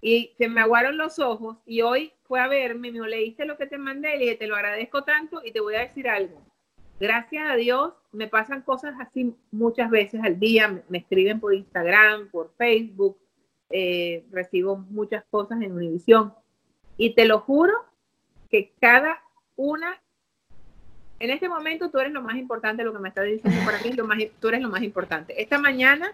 Y 0.01 0.33
se 0.37 0.47
me 0.47 0.61
aguaron 0.61 0.97
los 0.97 1.17
ojos 1.17 1.57
y 1.65 1.81
hoy 1.81 2.13
fue 2.27 2.39
a 2.39 2.47
verme, 2.47 2.89
me 2.89 2.93
dijo, 2.93 3.07
leíste 3.07 3.45
lo 3.45 3.57
que 3.57 3.65
te 3.65 3.77
mandé, 3.77 4.15
y 4.15 4.19
le 4.19 4.25
dije, 4.25 4.37
te 4.37 4.47
lo 4.47 4.55
agradezco 4.55 5.03
tanto 5.03 5.41
y 5.43 5.51
te 5.51 5.59
voy 5.59 5.75
a 5.75 5.81
decir 5.81 6.07
algo. 6.07 6.41
Gracias 6.99 7.49
a 7.49 7.55
Dios 7.55 7.93
me 8.11 8.27
pasan 8.27 8.63
cosas 8.63 8.95
así 8.99 9.35
muchas 9.51 9.91
veces 9.91 10.21
al 10.23 10.39
día, 10.39 10.83
me, 10.89 10.97
escriben 10.97 11.39
por 11.39 11.53
Instagram, 11.53 12.29
por 12.29 12.51
Facebook, 12.57 13.17
eh, 13.69 14.25
recibo 14.31 14.77
muchas 14.77 15.23
cosas 15.29 15.61
en 15.61 15.73
Univisión 15.73 16.33
y 16.97 17.13
te 17.13 17.25
lo 17.25 17.41
juro 17.41 17.73
que 18.49 18.73
cada 18.79 19.21
una, 19.55 20.01
en 21.19 21.29
este 21.29 21.49
momento 21.49 21.89
tú 21.89 21.99
eres 21.99 22.13
lo 22.13 22.21
más 22.21 22.37
importante, 22.37 22.83
lo 22.83 22.93
que 22.93 22.99
me 22.99 23.09
estás 23.09 23.25
diciendo 23.25 23.59
para 23.65 23.79
mí, 23.81 23.91
lo 23.93 24.05
más, 24.05 24.19
tú 24.39 24.47
eres 24.49 24.61
lo 24.61 24.69
más 24.69 24.83
importante. 24.83 25.41
Esta 25.41 25.57
mañana 25.59 26.11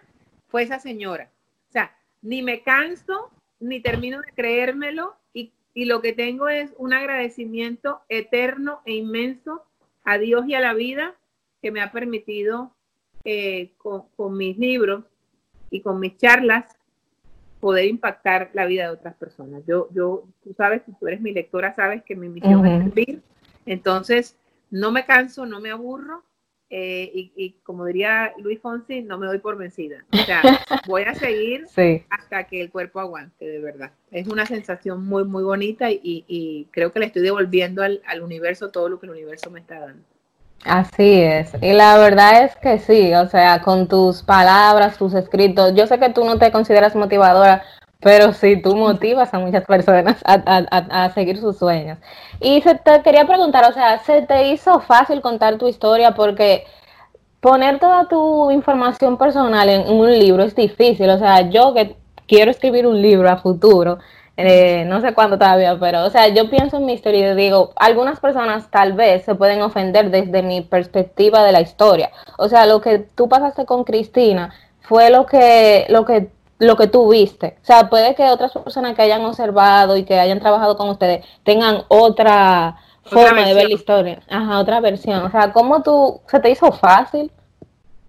fue 0.48 0.64
esa 0.64 0.80
señora, 0.80 1.30
o 1.70 1.72
sea, 1.72 1.96
ni 2.22 2.42
me 2.42 2.62
canso, 2.62 3.32
ni 3.60 3.80
termino 3.82 4.22
de 4.22 4.32
creérmelo 4.34 5.16
y, 5.34 5.52
y 5.74 5.86
lo 5.86 6.02
que 6.02 6.14
tengo 6.14 6.50
es 6.50 6.74
un 6.78 6.94
agradecimiento 6.94 8.02
eterno 8.10 8.82
e 8.86 8.94
inmenso 8.94 9.64
a 10.04 10.18
Dios 10.18 10.46
y 10.48 10.56
a 10.56 10.60
la 10.60 10.74
vida 10.74 11.16
que 11.62 11.72
me 11.72 11.82
ha 11.82 11.92
permitido 11.92 12.72
eh, 13.26 13.72
con, 13.78 14.38
mis 14.38 14.58
libros 14.58 15.06
y 15.70 15.80
con 15.80 16.00
mis 16.00 16.18
charlas 16.18 16.66
poder 17.62 17.86
impactar 17.86 18.50
la 18.54 18.66
vida 18.66 18.84
de 18.84 18.90
otras 18.90 19.16
personas. 19.16 19.64
Yo, 19.66 19.88
yo, 19.94 20.26
tú 20.44 20.54
sabes, 20.54 20.82
tú 21.00 21.08
eres 21.08 21.22
mi 21.22 21.32
lectora, 21.32 21.74
sabes 21.74 22.04
que 22.04 22.18
mi 22.18 22.28
misión 22.28 22.66
es 22.66 22.84
servir. 22.84 23.22
Entonces, 23.66 24.36
no 24.74 24.92
me 24.92 25.06
canso, 25.06 25.46
no 25.46 25.60
me 25.60 25.70
aburro. 25.70 26.24
Eh, 26.76 27.12
y, 27.36 27.52
como 27.64 27.86
diría 27.86 28.34
Luis 28.40 28.60
Fonsi, 28.60 29.04
no 29.04 29.20
me 29.20 29.28
doy 29.28 29.38
por 29.38 29.56
vencida. 29.56 30.04
O 30.12 30.18
sea, 30.18 30.42
voy 30.88 31.04
a 31.04 31.14
seguir 31.14 31.68
hasta 32.10 32.46
que 32.46 32.60
el 32.60 32.72
cuerpo 32.72 33.00
aguante, 33.00 33.46
de 33.46 33.60
verdad. 33.60 33.92
Es 34.10 34.28
una 34.28 34.48
sensación 34.48 35.06
muy, 35.06 35.24
muy 35.26 35.44
bonita 35.44 35.92
y, 35.92 36.68
creo 36.72 36.92
que 36.92 37.00
le 37.00 37.06
estoy 37.06 37.22
devolviendo 37.22 37.84
al, 37.84 38.02
al, 38.08 38.24
universo 38.24 38.72
todo 38.72 38.90
lo 38.90 39.00
que 39.00 39.06
el 39.06 39.12
universo 39.12 39.52
me 39.52 39.60
está 39.60 39.80
dando. 39.80 40.04
Así 40.66 41.22
es. 41.22 41.52
Y 41.62 41.74
la 41.74 42.00
verdad 42.00 42.46
es 42.46 42.56
que 42.56 42.80
sí, 42.80 43.14
o 43.14 43.28
sea, 43.28 43.62
con 43.62 43.88
tus 43.88 44.24
palabras, 44.24 44.98
tus 44.98 45.14
escritos, 45.14 45.76
yo 45.76 45.86
sé 45.86 46.00
que 46.00 46.10
tú 46.10 46.26
no 46.26 46.40
te 46.40 46.52
consideras 46.52 46.96
motivadora, 46.96 47.62
pero 48.04 48.34
sí, 48.34 48.62
tú 48.62 48.76
motivas 48.76 49.34
a 49.34 49.40
muchas 49.40 49.66
personas 49.66 50.18
a, 50.26 50.34
a, 50.46 51.06
a, 51.06 51.10
seguir 51.12 51.40
sus 51.40 51.58
sueños. 51.58 51.98
Y 52.42 52.62
se 52.62 52.76
te 52.76 53.02
quería 53.02 53.26
preguntar, 53.26 53.70
o 53.70 53.74
sea, 53.74 54.00
¿se 54.00 54.22
te 54.24 54.50
hizo 54.50 54.80
fácil 54.82 55.22
contar 55.22 55.58
tu 55.58 55.68
historia? 55.68 56.14
Porque 56.14 56.66
poner 57.40 57.80
toda 57.80 58.08
tu 58.08 58.52
información 58.52 59.18
personal 59.18 59.70
en, 59.70 59.90
un 59.90 60.12
libro 60.20 60.44
es 60.44 60.56
difícil. 60.56 61.10
O 61.10 61.18
sea, 61.18 61.50
yo 61.50 61.74
que 61.74 61.96
quiero 62.28 62.52
escribir 62.52 62.88
un 62.88 63.02
libro 63.02 63.30
a 63.30 63.38
futuro, 63.38 64.00
eh, 64.38 64.84
no 64.86 65.02
sé 65.02 65.14
cuándo 65.14 65.38
todavía, 65.38 65.78
pero, 65.80 66.06
o 66.06 66.10
sea, 66.10 66.28
yo 66.30 66.50
pienso 66.50 66.78
en 66.78 66.86
mi 66.86 66.94
historia 66.94 67.32
y 67.32 67.36
digo, 67.36 67.72
algunas 67.76 68.20
personas 68.20 68.70
tal 68.72 68.94
vez 68.94 69.24
se 69.26 69.36
pueden 69.36 69.62
ofender 69.62 70.10
desde 70.10 70.42
mi 70.42 70.62
perspectiva 70.62 71.44
de 71.44 71.52
la 71.52 71.62
historia. 71.62 72.12
O 72.38 72.50
sea, 72.50 72.66
lo 72.66 72.82
que 72.82 73.00
tú 73.00 73.30
pasaste 73.30 73.66
con 73.66 73.84
Cristina 73.84 74.54
fue 74.82 75.10
lo 75.10 75.26
que, 75.26 75.86
lo 75.90 76.06
que 76.06 76.30
lo 76.64 76.76
que 76.76 76.88
tú 76.88 77.10
viste. 77.12 77.58
O 77.62 77.66
sea, 77.66 77.90
puede 77.90 78.16
que 78.16 78.24
otras 78.24 78.52
personas 78.52 78.96
que 78.96 79.02
hayan 79.02 79.22
observado 79.22 79.98
y 79.98 80.06
que 80.06 80.20
hayan 80.20 80.40
trabajado 80.40 80.78
con 80.78 80.90
ustedes 80.90 81.26
tengan 81.44 81.84
otra, 81.88 82.78
forma 83.04 83.46
de 83.46 83.54
ver 83.54 83.68
la 83.68 83.74
historia. 83.74 84.22
Ajá, 84.30 84.60
otra 84.60 84.80
versión. 84.80 85.24
O 85.24 85.32
sea, 85.32 85.52
¿cómo 85.52 85.84
tú, 85.84 86.22
se 86.28 86.40
te 86.40 86.50
hizo 86.50 86.72
fácil? 86.72 87.32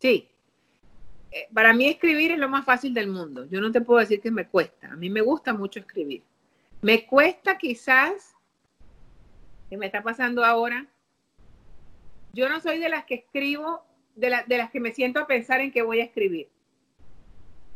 Sí. 0.01 0.29
Eh, 1.31 1.49
para 1.53 1.73
mí 1.73 1.87
escribir 1.87 2.33
es 2.33 2.39
lo 2.39 2.49
más 2.49 2.65
fácil 2.65 2.95
del 2.95 3.09
mundo. 3.09 3.47
Yo 3.51 3.61
no 3.61 3.73
te 3.73 3.81
puedo 3.81 4.01
decir 4.01 4.21
que 4.21 4.31
me 4.31 4.47
cuesta. 4.47 4.89
A 4.89 4.97
mí 4.97 5.11
me 5.11 5.21
gusta 5.21 5.53
mucho 5.53 5.81
escribir. 5.81 6.23
Me 6.81 7.07
cuesta 7.07 7.59
quizás, 7.59 8.35
que 9.69 9.77
me 9.77 9.87
está 9.87 10.03
pasando 10.03 10.45
ahora, 10.45 10.87
yo 12.33 12.49
no 12.49 12.61
soy 12.61 12.79
de 12.79 12.89
las 12.89 13.05
que 13.05 13.15
escribo, 13.15 13.83
de, 14.15 14.33
de 14.47 14.59
las 14.59 14.71
que 14.71 14.81
me 14.81 14.93
siento 14.93 15.21
a 15.21 15.27
pensar 15.27 15.61
en 15.61 15.73
que 15.73 15.83
voy 15.83 16.01
a 16.01 16.05
escribir 16.05 16.49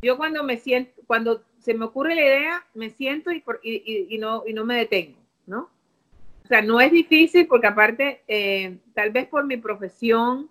yo 0.01 0.17
cuando 0.17 0.43
me 0.43 0.57
siento, 0.57 0.91
cuando 1.07 1.43
se 1.59 1.73
me 1.73 1.85
ocurre 1.85 2.15
la 2.15 2.21
idea, 2.21 2.65
me 2.73 2.89
siento 2.89 3.31
y, 3.31 3.43
y, 3.63 4.17
no, 4.17 4.43
y 4.47 4.53
no 4.53 4.65
me 4.65 4.77
detengo, 4.77 5.19
¿no? 5.45 5.69
O 6.43 6.47
sea, 6.47 6.61
no 6.61 6.79
es 6.81 6.91
difícil 6.91 7.47
porque 7.47 7.67
aparte, 7.67 8.23
eh, 8.27 8.77
tal 8.93 9.11
vez 9.11 9.27
por 9.27 9.45
mi 9.45 9.57
profesión, 9.57 10.49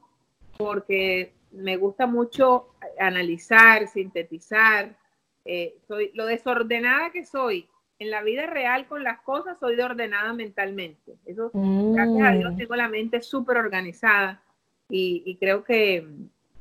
porque 0.56 1.32
me 1.50 1.76
gusta 1.76 2.06
mucho 2.06 2.68
analizar, 2.98 3.88
sintetizar, 3.88 4.96
eh, 5.44 5.76
soy 5.88 6.10
lo 6.14 6.26
desordenada 6.26 7.10
que 7.10 7.24
soy 7.24 7.68
en 7.98 8.10
la 8.10 8.22
vida 8.22 8.46
real 8.46 8.86
con 8.86 9.02
las 9.02 9.20
cosas, 9.22 9.58
soy 9.58 9.74
de 9.74 9.82
ordenada 9.82 10.32
mentalmente. 10.32 11.16
Eso, 11.24 11.50
gracias 11.52 12.28
a 12.28 12.32
Dios, 12.32 12.52
mm. 12.52 12.56
tengo 12.58 12.76
la 12.76 12.88
mente 12.88 13.20
súper 13.20 13.56
organizada 13.56 14.42
y, 14.88 15.22
y, 15.26 15.36
creo 15.36 15.64
que, 15.64 16.06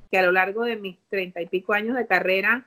que 0.10 0.18
a 0.18 0.24
lo 0.24 0.32
largo 0.32 0.64
de 0.64 0.78
mis 0.78 0.98
treinta 1.10 1.42
y 1.42 1.48
pico 1.48 1.74
años 1.74 1.96
de 1.96 2.08
carrera, 2.08 2.66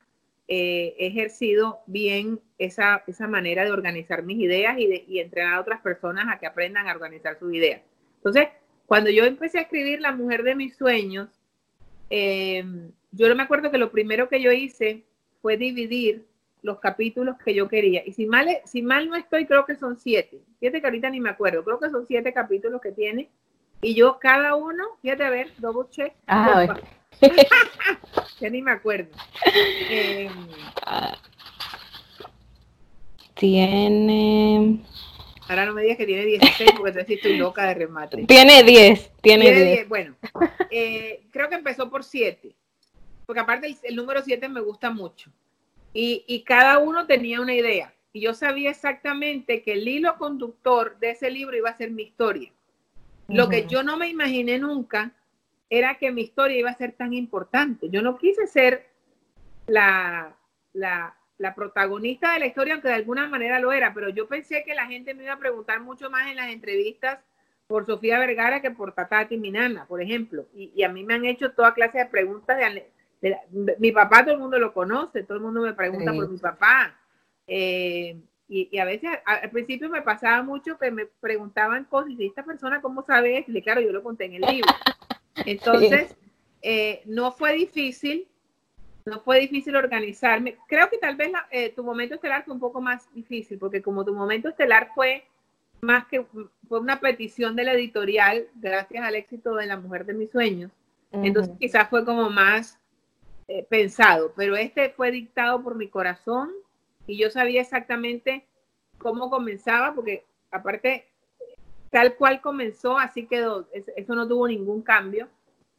eh, 0.53 0.97
he 0.99 1.07
ejercido 1.07 1.79
bien 1.87 2.41
esa, 2.57 3.05
esa, 3.07 3.25
manera 3.25 3.63
de 3.63 3.71
organizar 3.71 4.21
mis 4.23 4.37
ideas 4.37 4.77
y, 4.77 4.85
de, 4.85 5.05
y 5.07 5.19
entrenar 5.19 5.53
a 5.53 5.61
otras 5.61 5.79
personas 5.79 6.25
a 6.27 6.39
que 6.39 6.45
aprendan 6.45 6.89
a 6.89 6.91
organizar 6.91 7.39
sus 7.39 7.53
ideas. 7.53 7.79
Entonces, 8.17 8.49
cuando 8.85 9.09
yo 9.09 9.23
empecé 9.23 9.59
a 9.59 9.61
escribir 9.61 10.01
La 10.01 10.11
mujer 10.11 10.43
de 10.43 10.55
mis 10.55 10.75
sueños, 10.75 11.29
eh, 12.09 12.65
yo 13.13 13.29
no 13.29 13.35
me 13.35 13.43
acuerdo 13.43 13.71
que 13.71 13.77
lo 13.77 13.91
primero 13.91 14.27
que 14.27 14.41
yo 14.41 14.51
hice 14.51 15.05
fue 15.41 15.55
dividir 15.55 16.25
los 16.63 16.81
capítulos 16.81 17.37
que 17.37 17.53
yo 17.53 17.69
quería. 17.69 18.03
Y 18.05 18.11
si 18.11 18.25
mal, 18.25 18.49
si 18.65 18.81
mal 18.81 19.07
no 19.07 19.15
estoy, 19.15 19.45
creo 19.45 19.65
que 19.65 19.77
son 19.77 19.95
siete. 19.95 20.41
Siete 20.59 20.81
que 20.81 20.87
ahorita 20.87 21.09
ni 21.09 21.21
me 21.21 21.29
acuerdo. 21.29 21.63
Creo 21.63 21.79
que 21.79 21.89
son 21.89 22.05
siete 22.05 22.33
capítulos 22.33 22.81
que 22.81 22.91
tiene. 22.91 23.29
Y 23.81 23.95
yo 23.95 24.19
cada 24.19 24.55
uno, 24.55 24.83
fíjate 25.01 25.23
a 25.23 25.29
ver, 25.29 25.47
double 25.59 25.89
check. 25.89 26.13
Ah, 26.27 26.77
ya 28.39 28.49
ni 28.49 28.61
me 28.61 28.71
acuerdo. 28.71 29.09
Em, 29.89 30.31
tiene. 33.35 34.79
Ahora 35.47 35.65
no 35.65 35.73
me 35.73 35.81
digas 35.81 35.97
que 35.97 36.05
tiene 36.05 36.25
16 36.25 36.71
porque 36.77 37.03
te 37.03 37.13
estoy 37.15 37.37
loca 37.37 37.65
de 37.67 37.73
remate. 37.73 38.25
Tiene 38.25 38.63
10. 38.63 39.11
Tiene, 39.21 39.51
10. 39.51 39.89
Bueno, 39.89 40.15
eh, 40.69 41.23
creo 41.31 41.49
que 41.49 41.55
empezó 41.55 41.89
por 41.89 42.03
7. 42.03 42.55
Porque 43.25 43.39
aparte 43.39 43.75
el, 43.83 43.95
número 43.95 44.21
7 44.21 44.47
me 44.47 44.61
gusta 44.61 44.91
mucho. 44.91 45.31
Y, 45.93 46.23
y 46.27 46.43
cada 46.43 46.77
uno 46.77 47.05
tenía 47.05 47.41
una 47.41 47.53
idea. 47.53 47.93
Y 48.13 48.21
yo 48.21 48.33
sabía 48.33 48.69
exactamente 48.69 49.61
que 49.61 49.73
el 49.73 49.87
hilo 49.87 50.17
conductor 50.17 50.97
de 50.99 51.11
ese 51.11 51.29
libro 51.31 51.57
iba 51.57 51.69
a 51.69 51.77
ser 51.77 51.91
mi 51.91 52.03
historia. 52.03 52.51
Lo 53.27 53.47
que 53.49 53.65
yo 53.65 53.81
no 53.83 53.97
me 53.97 54.09
imaginé 54.09 54.59
nunca 54.59 55.13
era 55.71 55.95
que 55.95 56.11
mi 56.11 56.21
historia 56.21 56.59
iba 56.59 56.69
a 56.69 56.75
ser 56.75 56.91
tan 56.91 57.13
importante. 57.13 57.89
Yo 57.89 58.01
no 58.01 58.17
quise 58.17 58.45
ser 58.45 58.89
la, 59.67 60.35
la, 60.73 61.15
protagonista 61.55 62.33
de 62.33 62.39
la 62.39 62.45
historia, 62.45 62.73
aunque 62.73 62.89
de 62.89 62.95
alguna 62.95 63.27
manera 63.27 63.57
lo 63.57 63.71
era, 63.71 63.93
pero 63.93 64.09
yo 64.09 64.27
pensé 64.27 64.63
que 64.65 64.75
la 64.75 64.85
gente 64.85 65.13
me 65.13 65.23
iba 65.23 65.33
a 65.33 65.39
preguntar 65.39 65.79
mucho 65.79 66.09
más 66.09 66.29
en 66.29 66.35
las 66.35 66.49
entrevistas 66.49 67.19
por 67.67 67.85
Sofía 67.85 68.19
Vergara 68.19 68.61
que 68.61 68.71
por 68.71 68.93
Tatati 68.93 69.37
Minana, 69.37 69.85
por 69.87 70.01
ejemplo. 70.01 70.45
Y, 70.53 70.83
a 70.83 70.89
mí 70.89 71.05
me 71.05 71.13
han 71.13 71.23
hecho 71.23 71.53
toda 71.53 71.73
clase 71.73 71.99
de 71.99 72.05
preguntas. 72.07 72.57
De, 73.21 73.37
mi 73.79 73.93
papá 73.93 74.23
todo 74.23 74.33
el 74.33 74.41
mundo 74.41 74.59
lo 74.59 74.73
conoce, 74.73 75.23
todo 75.23 75.37
el 75.37 75.43
mundo 75.43 75.61
me 75.61 75.73
pregunta 75.73 76.11
por 76.11 76.29
mi 76.29 76.37
papá. 76.37 76.99
Eh, 77.47 78.19
y, 78.49 78.77
a 78.77 78.83
veces 78.83 79.09
al 79.25 79.49
principio 79.51 79.89
me 79.89 80.01
pasaba 80.01 80.43
mucho 80.43 80.77
que 80.77 80.91
me 80.91 81.05
preguntaban 81.05 81.85
cosas 81.85 82.11
y 82.11 82.25
esta 82.25 82.43
persona 82.43 82.81
cómo 82.81 83.05
sabe 83.05 83.37
eso, 83.37 83.51
y 83.51 83.61
claro, 83.61 83.79
yo 83.79 83.93
lo 83.93 84.03
conté 84.03 84.25
en 84.25 84.33
el 84.33 84.41
libro. 84.41 84.73
Entonces, 85.45 86.15
eh, 86.61 87.01
no 87.05 87.31
fue 87.31 87.53
difícil, 87.53 88.27
no 89.05 89.19
fue 89.21 89.39
difícil 89.39 89.75
organizarme. 89.75 90.57
Creo 90.67 90.89
que 90.89 90.97
tal 90.97 91.15
vez 91.15 91.31
eh, 91.49 91.69
tu 91.69 91.83
momento 91.83 92.15
estelar 92.15 92.45
fue 92.45 92.53
un 92.53 92.59
poco 92.59 92.81
más 92.81 93.11
difícil, 93.13 93.57
porque 93.57 93.81
como 93.81 94.05
tu 94.05 94.13
momento 94.13 94.49
estelar 94.49 94.89
fue 94.93 95.25
más 95.81 96.05
que 96.05 96.23
fue 96.67 96.79
una 96.79 96.99
petición 96.99 97.55
de 97.55 97.63
la 97.63 97.73
editorial, 97.73 98.47
gracias 98.55 99.03
al 99.03 99.15
éxito 99.15 99.55
de 99.55 99.65
La 99.65 99.77
Mujer 99.77 100.05
de 100.05 100.13
mis 100.13 100.29
Sueños, 100.29 100.71
entonces 101.11 101.53
quizás 101.59 101.89
fue 101.89 102.05
como 102.05 102.29
más 102.29 102.79
eh, 103.47 103.65
pensado, 103.67 104.31
pero 104.35 104.55
este 104.55 104.91
fue 104.91 105.11
dictado 105.11 105.61
por 105.61 105.75
mi 105.75 105.89
corazón 105.89 106.51
y 107.07 107.17
yo 107.17 107.29
sabía 107.31 107.61
exactamente 107.61 108.45
cómo 108.97 109.29
comenzaba, 109.29 109.93
porque 109.93 110.23
aparte 110.51 111.10
tal 111.91 112.15
cual 112.15 112.41
comenzó, 112.41 112.97
así 112.97 113.27
quedó. 113.27 113.67
Eso 113.95 114.15
no 114.15 114.27
tuvo 114.27 114.47
ningún 114.47 114.81
cambio. 114.81 115.27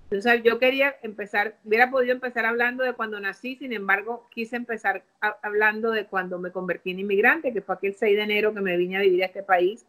Entonces 0.05 0.43
yo 0.45 0.59
quería 0.59 0.95
empezar, 1.03 1.57
hubiera 1.65 1.91
podido 1.91 2.13
empezar 2.13 2.45
hablando 2.45 2.85
de 2.85 2.93
cuando 2.93 3.19
nací, 3.19 3.57
sin 3.57 3.73
embargo 3.73 4.29
quise 4.31 4.57
empezar 4.57 5.05
hablando 5.43 5.91
de 5.91 6.05
cuando 6.05 6.39
me 6.39 6.53
convertí 6.53 6.91
en 6.91 7.01
inmigrante, 7.01 7.53
que 7.53 7.63
fue 7.63 7.77
aquel 7.77 7.95
6 7.95 8.17
de 8.17 8.23
enero 8.23 8.53
que 8.53 8.61
me 8.61 8.77
vine 8.77 8.99
a 8.99 9.01
vivir 9.01 9.23
a 9.23 9.27
este 9.27 9.43
país 9.43 9.87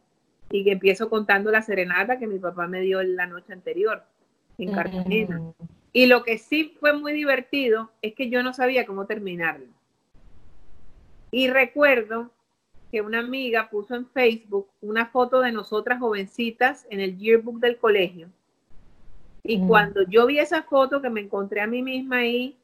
y 0.50 0.64
que 0.64 0.72
empiezo 0.72 1.10
contando 1.10 1.52
la 1.52 1.62
serenata 1.62 2.20
que 2.20 2.28
mi 2.28 2.40
papá 2.40 2.68
me 2.68 2.80
dio 2.80 3.04
la 3.04 3.26
noche 3.26 3.52
anterior 3.52 4.04
en 4.58 4.72
Cartagena. 4.72 5.42
Y 5.92 6.06
lo 6.06 6.24
que 6.24 6.38
sí 6.38 6.74
fue 6.80 6.94
muy 6.94 7.12
divertido 7.12 7.92
es 8.02 8.16
que 8.16 8.30
yo 8.30 8.44
no 8.44 8.54
sabía 8.54 8.86
cómo 8.86 9.06
terminarlo. 9.06 9.68
Y 11.32 11.50
recuerdo 11.50 12.32
que 12.94 13.02
una 13.02 13.18
amiga 13.18 13.72
puso 13.72 13.96
en 13.96 14.06
Facebook 14.06 14.70
una 14.80 15.08
foto 15.08 15.42
de 15.42 15.52
nosotras 15.52 16.00
jovencitas 16.00 16.86
en 16.92 17.00
el 17.00 17.18
yearbook 17.18 17.60
del 17.60 17.78
colegio 17.78 18.30
y 19.44 19.60
cuando 19.68 20.04
yo 20.08 20.28
vi 20.28 20.38
esa 20.38 20.64
foto 20.64 21.02
que 21.02 21.10
me 21.10 21.22
encontré 21.22 21.60
a 21.60 21.68
mí 21.68 21.82
misma 21.82 22.18
ahí, 22.20 22.56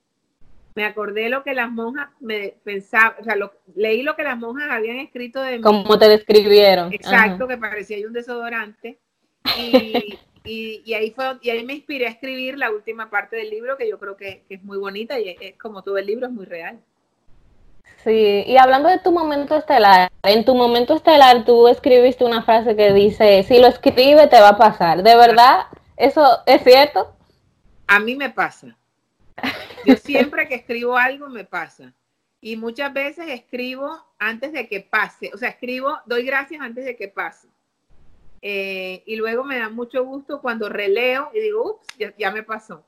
me 0.76 0.86
acordé 0.86 1.28
lo 1.28 1.44
que 1.44 1.54
las 1.54 1.70
monjas 1.70 2.10
me 2.22 2.56
pensaban, 2.64 3.16
o 3.20 3.24
sea, 3.24 3.36
leí 3.76 4.02
lo 4.02 4.16
que 4.16 4.24
las 4.24 4.38
monjas 4.38 4.70
habían 4.72 4.98
escrito 4.98 5.42
de 5.42 5.58
mí. 5.58 5.62
Como 5.62 6.00
te 6.00 6.08
describieron. 6.08 6.94
Exacto, 6.94 7.48
que 7.48 7.58
parecía 7.58 8.06
un 8.08 8.14
desodorante. 8.14 8.98
Y, 10.46 10.82
y, 10.86 10.94
ahí 10.94 11.12
fue, 11.12 11.26
y 11.42 11.50
ahí 11.50 11.66
me 11.66 11.74
inspiré 11.74 12.08
a 12.08 12.12
escribir 12.12 12.58
la 12.58 12.72
última 12.72 13.10
parte 13.10 13.36
del 13.36 13.50
libro, 13.50 13.78
que 13.78 13.88
yo 13.88 14.00
creo 14.00 14.16
que, 14.16 14.46
es 14.50 14.64
muy 14.64 14.78
bonita 14.78 15.20
y 15.20 15.30
es, 15.30 15.58
como 15.58 15.84
todo 15.84 15.98
el 15.98 16.08
libro, 16.08 16.28
es 16.28 16.32
muy 16.32 16.46
real. 16.46 16.80
Sí, 18.04 18.44
y 18.48 18.58
hablando 18.58 18.90
de 18.90 19.00
tu 19.00 19.12
momento 19.12 19.58
estelar, 19.58 20.10
en 20.24 20.46
tu 20.46 20.56
momento 20.56 20.96
estelar 20.96 21.44
tú 21.44 21.68
escribiste 21.68 22.24
una 22.24 22.44
frase 22.44 22.76
que 22.76 22.94
dice, 22.94 23.44
si 23.44 23.60
lo 23.60 23.68
escribe 23.68 24.28
te 24.28 24.40
va 24.40 24.50
a 24.50 24.58
pasar. 24.58 25.04
¿De 25.04 25.16
verdad 25.16 25.66
¿Eso 26.00 26.24
es 26.46 26.64
cierto? 26.64 27.14
A 27.86 28.00
mí 28.00 28.16
me 28.16 28.30
pasa. 28.30 28.78
Yo 29.86 29.98
siempre 29.98 30.48
que 30.48 30.56
escribo 30.56 30.96
algo 30.96 31.28
me 31.28 31.44
pasa. 31.44 31.94
Y 32.40 32.56
muchas 32.56 32.94
veces 32.94 33.28
escribo 33.28 34.02
antes 34.18 34.54
de 34.54 34.70
que 34.70 34.80
pase. 34.80 35.30
O 35.34 35.38
sea, 35.38 35.50
escribo, 35.50 36.00
doy 36.06 36.26
gracias 36.26 36.62
antes 36.62 36.86
de 36.86 36.96
que 36.96 37.10
pase. 37.10 37.50
Eh, 38.42 39.04
y 39.06 39.18
luego 39.18 39.44
me 39.44 39.60
da 39.60 39.68
mucho 39.68 40.06
gusto 40.06 40.40
cuando 40.40 40.70
releo 40.70 41.32
y 41.34 41.42
digo, 41.42 41.70
ups, 41.70 41.88
ya, 42.18 42.32
me 42.32 42.44
pasó. 42.44 42.86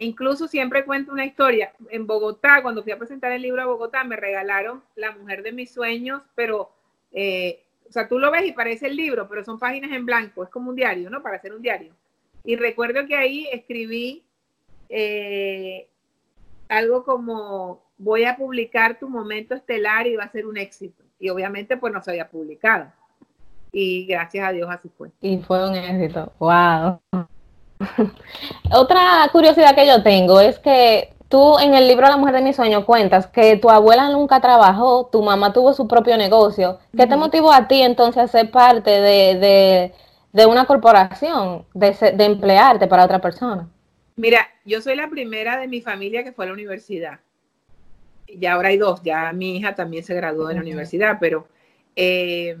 Incluso 0.00 0.48
siempre 0.48 0.84
cuento 0.84 1.12
una 1.12 1.26
historia. 1.26 1.72
En 1.90 2.06
Bogotá, 2.06 2.62
cuando 2.62 2.82
fui 2.82 2.90
a 2.90 2.98
presentar 2.98 3.32
el 3.32 3.42
libro 3.42 3.60
a 3.60 3.66
Bogotá, 3.66 4.02
me 4.02 4.16
regalaron 4.16 4.82
La 4.96 5.12
mujer 5.12 5.42
de 5.42 5.52
mis 5.52 5.70
sueños, 5.70 6.22
pero, 6.34 6.70
eh, 7.12 7.62
o 7.86 7.92
sea, 7.92 8.08
tú 8.08 8.18
lo 8.18 8.30
ves 8.30 8.46
y 8.46 8.52
parece 8.52 8.86
el 8.86 8.96
libro, 8.96 9.28
pero 9.28 9.44
son 9.44 9.58
páginas 9.58 9.92
en 9.92 10.06
blanco, 10.06 10.42
es 10.42 10.48
como 10.48 10.70
un 10.70 10.76
diario, 10.76 11.10
¿no? 11.10 11.22
Para 11.22 11.36
hacer 11.36 11.52
un 11.52 11.60
diario. 11.60 11.92
Y 12.44 12.56
recuerdo 12.56 13.06
que 13.06 13.14
ahí 13.14 13.46
escribí 13.52 14.24
eh, 14.88 15.86
algo 16.70 17.04
como, 17.04 17.82
voy 17.98 18.24
a 18.24 18.36
publicar 18.36 18.98
tu 18.98 19.06
momento 19.06 19.54
estelar 19.54 20.06
y 20.06 20.16
va 20.16 20.24
a 20.24 20.32
ser 20.32 20.46
un 20.46 20.56
éxito. 20.56 21.04
Y 21.18 21.28
obviamente 21.28 21.76
pues 21.76 21.92
no 21.92 22.02
se 22.02 22.12
había 22.12 22.28
publicado. 22.30 22.90
Y 23.70 24.06
gracias 24.06 24.48
a 24.48 24.52
Dios 24.52 24.70
así 24.70 24.88
fue. 24.96 25.10
Y 25.20 25.38
fue 25.40 25.68
un 25.68 25.76
éxito. 25.76 26.32
¡Wow! 26.38 27.00
Otra 28.72 29.28
curiosidad 29.32 29.74
que 29.74 29.86
yo 29.86 30.02
tengo 30.02 30.40
es 30.40 30.58
que 30.58 31.12
tú 31.28 31.58
en 31.58 31.74
el 31.74 31.86
libro 31.88 32.08
La 32.08 32.16
mujer 32.16 32.34
de 32.34 32.42
mis 32.42 32.56
sueños 32.56 32.84
cuentas 32.84 33.26
que 33.26 33.56
tu 33.56 33.70
abuela 33.70 34.08
nunca 34.10 34.40
trabajó, 34.40 35.08
tu 35.10 35.22
mamá 35.22 35.52
tuvo 35.52 35.72
su 35.72 35.88
propio 35.88 36.16
negocio. 36.16 36.78
¿Qué 36.96 37.06
te 37.06 37.16
motivó 37.16 37.52
a 37.52 37.68
ti 37.68 37.82
entonces 37.82 38.22
a 38.22 38.28
ser 38.28 38.50
parte 38.50 38.90
de 38.90 39.92
de 40.32 40.46
una 40.46 40.66
corporación, 40.66 41.64
de, 41.74 41.92
de 41.92 42.24
emplearte 42.24 42.86
para 42.86 43.04
otra 43.04 43.20
persona? 43.20 43.68
Mira, 44.16 44.48
yo 44.64 44.80
soy 44.80 44.96
la 44.96 45.08
primera 45.08 45.58
de 45.58 45.68
mi 45.68 45.80
familia 45.80 46.22
que 46.22 46.32
fue 46.32 46.44
a 46.44 46.48
la 46.48 46.54
universidad. 46.54 47.20
Y 48.26 48.44
ahora 48.46 48.68
hay 48.68 48.76
dos, 48.76 49.02
ya 49.02 49.32
mi 49.32 49.56
hija 49.56 49.74
también 49.74 50.04
se 50.04 50.14
graduó 50.14 50.46
de 50.46 50.54
la 50.54 50.60
universidad, 50.60 51.18
pero 51.18 51.48
eh, 51.96 52.56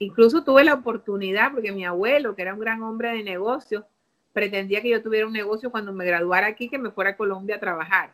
incluso 0.00 0.42
tuve 0.42 0.64
la 0.64 0.74
oportunidad, 0.74 1.52
porque 1.52 1.70
mi 1.70 1.84
abuelo, 1.84 2.34
que 2.34 2.42
era 2.42 2.54
un 2.54 2.60
gran 2.60 2.82
hombre 2.82 3.12
de 3.12 3.22
negocios, 3.22 3.84
pretendía 4.36 4.82
que 4.82 4.90
yo 4.90 5.02
tuviera 5.02 5.26
un 5.26 5.32
negocio 5.32 5.70
cuando 5.70 5.94
me 5.94 6.04
graduara 6.04 6.48
aquí, 6.48 6.68
que 6.68 6.76
me 6.76 6.90
fuera 6.90 7.12
a 7.12 7.16
Colombia 7.16 7.56
a 7.56 7.58
trabajar. 7.58 8.12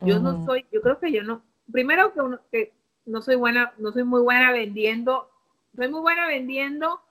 Yo 0.00 0.18
no 0.18 0.46
soy, 0.46 0.64
yo 0.72 0.80
creo 0.80 0.98
que 0.98 1.12
yo 1.12 1.22
no, 1.22 1.42
primero 1.70 2.14
que, 2.14 2.38
que 2.50 2.72
no 3.04 3.20
soy 3.20 3.36
buena, 3.36 3.74
no 3.76 3.92
soy 3.92 4.04
muy 4.04 4.22
buena 4.22 4.52
vendiendo, 4.52 5.30
soy 5.76 5.88
muy 5.88 6.00
buena 6.00 6.26
vendiendo 6.28 7.02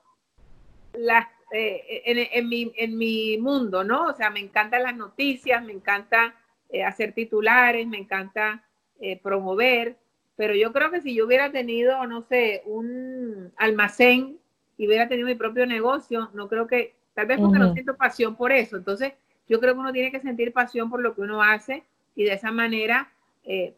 las, 0.94 1.28
eh, 1.52 2.02
en, 2.34 2.50
mi, 2.50 2.72
en 2.76 2.98
mi 2.98 3.38
mundo, 3.38 3.84
¿no? 3.84 4.08
O 4.08 4.14
sea, 4.16 4.32
me 4.32 4.40
encantan 4.40 4.82
las 4.82 4.96
noticias, 4.96 5.64
me 5.64 5.74
encanta 5.74 6.34
eh, 6.70 6.84
hacer 6.84 7.14
titulares, 7.14 7.86
me 7.86 8.00
encanta 8.00 8.64
eh, 9.00 9.20
promover, 9.22 9.96
pero 10.36 10.56
yo 10.56 10.74
creo 10.74 10.90
que 10.90 11.02
si 11.02 11.14
yo 11.14 11.28
hubiera 11.28 11.52
tenido, 11.52 12.04
no 12.08 12.24
sé, 12.24 12.64
un 12.66 13.54
almacén 13.58 14.40
y 14.76 14.88
hubiera 14.88 15.08
tenido 15.08 15.28
mi 15.28 15.36
propio 15.36 15.68
negocio, 15.68 16.32
no 16.34 16.50
creo 16.50 16.66
que, 16.66 16.98
tal 17.20 17.28
vez 17.28 17.40
porque 17.40 17.60
no 17.60 17.74
siento 17.74 17.98
pasión 17.98 18.36
por 18.36 18.52
eso, 18.54 18.78
entonces 18.78 19.14
yo 19.48 19.60
creo 19.60 19.74
que 19.74 19.80
uno 19.82 19.92
tiene 19.92 20.12
que 20.12 20.22
sentir 20.22 20.54
pasión 20.54 20.90
por 20.90 21.02
lo 21.02 21.14
que 21.14 21.22
uno 21.22 21.44
hace 21.44 21.84
y 22.16 22.24
de 22.24 22.34
esa 22.34 22.52
manera, 22.52 23.12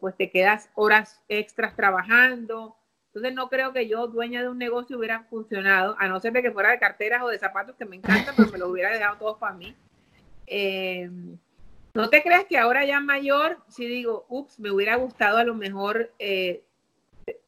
pues 0.00 0.16
te 0.16 0.30
quedas 0.30 0.70
horas 0.74 1.20
extras 1.28 1.74
trabajando, 1.74 2.76
entonces 3.14 3.34
no 3.34 3.50
creo 3.50 3.74
que 3.74 3.88
yo, 3.88 4.06
dueña 4.06 4.40
de 4.40 4.48
un 4.48 4.56
negocio, 4.56 4.96
hubiera 4.96 5.24
funcionado, 5.24 5.96
a 5.98 6.08
no 6.08 6.18
ser 6.18 6.32
de 6.32 6.40
que 6.40 6.50
fuera 6.50 6.70
de 6.70 6.78
carteras 6.78 7.22
o 7.22 7.28
de 7.28 7.38
zapatos, 7.38 7.76
que 7.76 7.84
me 7.84 7.96
encantan, 7.96 8.34
pero 8.34 8.50
me 8.50 8.56
lo 8.56 8.68
hubiera 8.68 8.90
dejado 8.90 9.18
todo 9.18 9.36
para 9.36 9.54
mí. 9.54 9.74
Eh, 10.46 11.10
no 11.92 12.08
te 12.08 12.22
creas 12.22 12.46
que 12.46 12.56
ahora 12.56 12.86
ya 12.86 13.00
mayor, 13.00 13.58
si 13.68 13.86
digo, 13.86 14.24
ups, 14.30 14.58
me 14.58 14.70
hubiera 14.70 14.96
gustado 14.96 15.36
a 15.36 15.44
lo 15.44 15.54
mejor, 15.54 16.10
eh, 16.18 16.62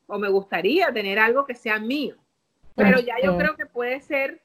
o 0.07 0.19
me 0.19 0.29
gustaría 0.29 0.93
tener 0.93 1.19
algo 1.19 1.47
que 1.47 1.55
sea 1.55 1.79
mío. 1.79 2.17
Pero 2.77 3.01
ya 3.01 3.15
yo 3.23 3.39
creo 3.39 3.57
que 3.57 3.65
puede 3.65 4.03
ser 4.03 4.43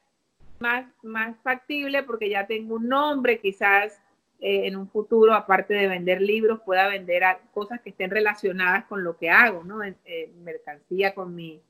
más, 0.60 0.86
más 1.04 1.36
factible 1.44 2.04
porque 2.04 2.30
ya 2.30 2.46
tengo 2.48 2.76
un 2.76 2.88
nombre, 2.88 3.40
quizás 3.40 4.00
eh, 4.40 4.68
en 4.68 4.76
un 4.78 4.90
futuro, 4.90 5.34
aparte 5.34 5.74
de 5.74 5.88
vender 5.88 6.22
libros, 6.22 6.62
pueda 6.66 6.88
vender 6.88 7.24
cosas 7.54 7.82
que 7.82 7.90
estén 7.90 8.10
relacionadas 8.10 8.86
con 8.86 9.04
lo 9.04 9.18
que 9.18 9.30
hago, 9.30 9.64
¿no? 9.64 9.84
En, 9.84 9.98
mercancía 10.44 11.14
con 11.14 11.36
mi... 11.36 11.62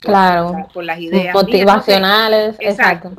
Claro. 0.00 0.68
Con, 0.72 0.86
las 0.86 1.00
ideas. 1.00 1.34
Motivacionales, 1.34 2.56
exacto. 2.60 3.12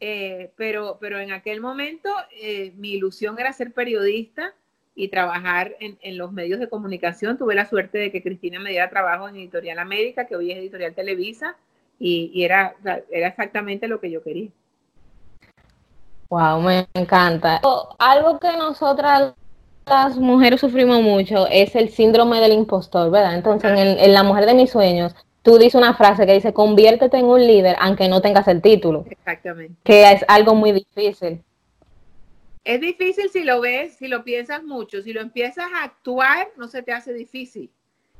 Eh, 0.00 0.52
pero, 0.56 0.98
pero 1.00 1.18
en 1.18 1.32
aquel 1.32 1.60
momento 1.60 2.10
eh, 2.30 2.72
mi 2.76 2.92
ilusión 2.92 3.38
era 3.38 3.52
ser 3.52 3.72
periodista 3.72 4.52
y 4.94 5.08
trabajar 5.08 5.74
en, 5.80 5.98
en, 6.02 6.18
los 6.18 6.30
medios 6.30 6.60
de 6.60 6.68
comunicación. 6.68 7.38
Tuve 7.38 7.54
la 7.54 7.66
suerte 7.66 7.98
de 7.98 8.12
que 8.12 8.22
Cristina 8.22 8.60
me 8.60 8.70
diera 8.70 8.90
trabajo 8.90 9.28
en 9.28 9.36
Editorial 9.36 9.78
América, 9.78 10.26
que 10.26 10.36
hoy 10.36 10.52
es 10.52 10.58
Editorial 10.58 10.94
Televisa, 10.94 11.56
y, 11.98 12.30
y 12.34 12.44
era, 12.44 12.74
era 13.10 13.28
exactamente 13.28 13.88
lo 13.88 14.00
que 14.00 14.10
yo 14.10 14.22
quería. 14.22 14.50
Wow, 16.28 16.60
me 16.60 16.88
encanta. 16.94 17.60
Algo 17.98 18.40
que 18.40 18.56
nosotras 18.56 19.34
las 19.86 20.16
mujeres 20.16 20.60
sufrimos 20.60 21.02
mucho 21.02 21.46
es 21.48 21.74
el 21.76 21.90
síndrome 21.90 22.40
del 22.40 22.52
impostor, 22.52 23.10
¿verdad? 23.10 23.34
Entonces, 23.34 23.70
en, 23.72 24.12
La 24.12 24.22
Mujer 24.22 24.46
de 24.46 24.54
mis 24.54 24.70
sueños, 24.70 25.14
tú 25.42 25.58
dices 25.58 25.74
una 25.74 25.94
frase 25.94 26.26
que 26.26 26.32
dice, 26.32 26.52
conviértete 26.52 27.18
en 27.18 27.26
un 27.26 27.46
líder 27.46 27.76
aunque 27.78 28.08
no 28.08 28.22
tengas 28.22 28.48
el 28.48 28.62
título. 28.62 29.04
Exactamente. 29.08 29.74
Que 29.84 30.10
es 30.12 30.24
algo 30.26 30.54
muy 30.54 30.72
difícil. 30.72 31.42
Es 32.64 32.80
difícil 32.80 33.28
si 33.30 33.44
lo 33.44 33.60
ves, 33.60 33.96
si 33.96 34.08
lo 34.08 34.24
piensas 34.24 34.62
mucho. 34.64 35.02
Si 35.02 35.12
lo 35.12 35.20
empiezas 35.20 35.66
a 35.74 35.84
actuar, 35.84 36.48
no 36.56 36.66
se 36.66 36.82
te 36.82 36.92
hace 36.92 37.12
difícil. 37.12 37.70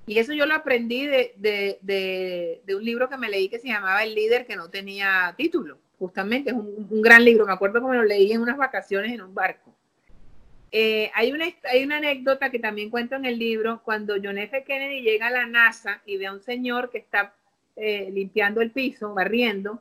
Y 0.07 0.19
eso 0.19 0.33
yo 0.33 0.47
lo 0.47 0.55
aprendí 0.55 1.07
de, 1.07 1.35
de, 1.37 2.61
de 2.65 2.75
un 2.75 2.85
libro 2.85 3.09
que 3.09 3.17
me 3.17 3.31
leí 3.31 3.49
que 3.49 3.59
se 3.59 3.69
llamaba 3.69 4.05
El 4.05 4.15
líder 4.15 4.47
que 4.47 4.57
no 4.57 4.69
tenía 4.69 5.35
título 5.37 5.79
justamente, 5.99 6.51
es 6.51 6.57
un, 6.57 7.03
gran 7.03 7.25
libro, 7.25 7.47
me 7.47 7.53
acuerdo 7.53 7.81
que 7.81 7.87
me 7.87 7.97
lo 7.97 8.05
leí 8.05 8.33
en 8.33 8.43
unas 8.43 8.57
vacaciones 8.57 9.13
en 9.13 9.23
un 9.23 9.35
barco. 9.35 9.75
Eh, 10.71 11.11
hay, 11.15 11.33
una, 11.33 11.47
hay 11.71 11.85
una 11.85 11.99
anécdota 11.99 12.51
que 12.51 12.59
también 12.59 12.91
cuento 12.91 13.15
en 13.15 13.25
el 13.25 13.39
libro, 13.39 13.81
cuando 13.85 14.15
John 14.23 14.39
F. 14.39 14.65
Kennedy 14.65 15.03
llega 15.03 15.29
a 15.29 15.31
la 15.31 15.47
NASA 15.47 16.03
y 16.05 16.17
ve 16.17 16.27
a 16.27 16.33
un 16.33 16.41
señor 16.41 16.91
que 16.91 16.99
está 16.99 17.33
eh, 17.77 18.11
limpiando 18.13 18.61
el 18.61 18.71
piso, 18.71 19.15
barriendo, 19.15 19.81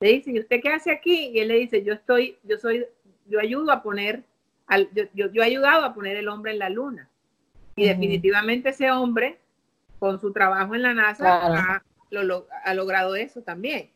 le 0.00 0.14
dice, 0.14 0.32
¿y 0.32 0.40
usted 0.40 0.60
qué 0.60 0.70
hace 0.70 0.90
aquí? 0.90 1.30
Y 1.34 1.40
él 1.40 1.48
le 1.48 1.58
dice, 1.58 1.84
yo 1.84 1.92
estoy, 1.92 2.38
yo 2.42 2.56
soy, 2.56 2.86
yo 3.28 3.38
ayudo 3.38 3.70
a 3.72 3.82
poner, 3.82 4.22
al, 4.66 4.88
yo, 4.94 5.04
yo, 5.12 5.42
he 5.42 5.46
ayudado 5.46 5.84
a 5.84 5.94
poner 5.94 6.16
el 6.16 6.28
hombre 6.28 6.52
en 6.52 6.58
la 6.58 6.70
luna. 6.70 7.08
Y 7.76 7.86
definitivamente 7.86 8.70
ese 8.70 8.90
hombre, 8.90 9.38
con 10.02 10.20
su 10.20 10.32
trabajo 10.32 10.74
en 10.74 10.82
la 10.82 10.94
NASA, 10.94 11.46
ha, 11.46 11.82
ha 12.64 12.74
logrado 12.74 13.14
eso 13.14 13.42
también 13.42 13.88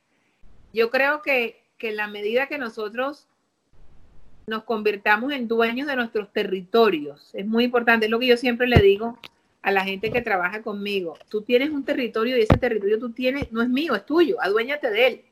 yo 0.77 0.90
creo 0.90 1.23
que, 1.23 1.62
en 1.81 1.97
la 1.97 2.07
medida 2.07 2.49
que 2.49 2.59
nosotros 2.59 3.27
nos 4.47 4.64
convirtamos 4.64 5.33
en 5.33 5.49
dueños 5.49 5.87
de 5.87 5.97
nuestros 5.97 6.33
territorios, 6.33 7.31
es 7.35 7.47
muy 7.47 7.64
importante, 7.64 8.07
es 8.07 8.11
lo 8.11 8.19
que 8.19 8.27
yo 8.27 8.37
siempre 8.37 8.66
le 8.66 8.81
digo 8.81 9.19
a 9.62 9.71
la 9.71 9.85
gente 9.85 10.11
que 10.11 10.21
trabaja 10.21 10.62
conmigo, 10.62 11.16
tú 11.31 11.42
tienes 11.42 11.71
un 11.71 11.85
territorio 11.85 12.37
y 12.37 12.42
ese 12.42 12.59
territorio 12.59 12.99
tú 12.99 13.11
tienes, 13.11 13.51
no 13.53 13.62
es 13.62 13.69
mío, 13.69 13.95
es 13.95 14.05
tuyo, 14.05 14.37
aduéñate 14.40 14.90
de 14.90 15.07
él. 15.07 15.25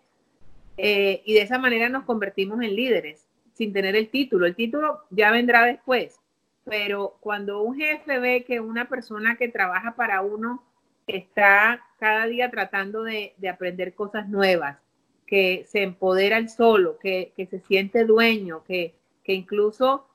Eh, 0.76 1.22
y 1.24 1.34
de 1.34 1.42
esa 1.42 1.58
manera 1.58 1.88
nos 1.88 2.04
convertimos 2.04 2.60
en 2.62 2.74
líderes. 2.74 3.26
sin 3.52 3.72
tener 3.72 3.94
el 3.94 4.08
título. 4.08 4.46
El 4.46 4.56
título 4.56 5.04
ya 5.10 5.30
vendrá 5.30 5.64
después, 5.64 6.18
pero 6.64 7.16
cuando 7.20 7.62
un 7.62 7.77
jefe 7.77 8.18
ve 8.18 8.44
que 8.44 8.61
una 8.61 8.88
persona 8.88 9.37
que 9.37 9.48
trabaja 9.48 9.94
para 9.96 10.22
uno 10.22 10.62
está 11.07 11.85
cada 11.98 12.27
día 12.27 12.50
tratando 12.50 13.03
de, 13.03 13.35
aprender 13.50 13.94
cosas 13.94 14.29
nuevas, 14.29 14.79
que 15.27 15.64
se 15.68 15.83
empodera 15.83 16.38
el 16.38 16.48
solo, 16.48 16.98
que, 16.98 17.33
se 17.37 17.61
siente 17.61 18.05
dueño, 18.05 18.64
que, 18.64 18.94
que 19.22 19.35
incluso 19.35 20.07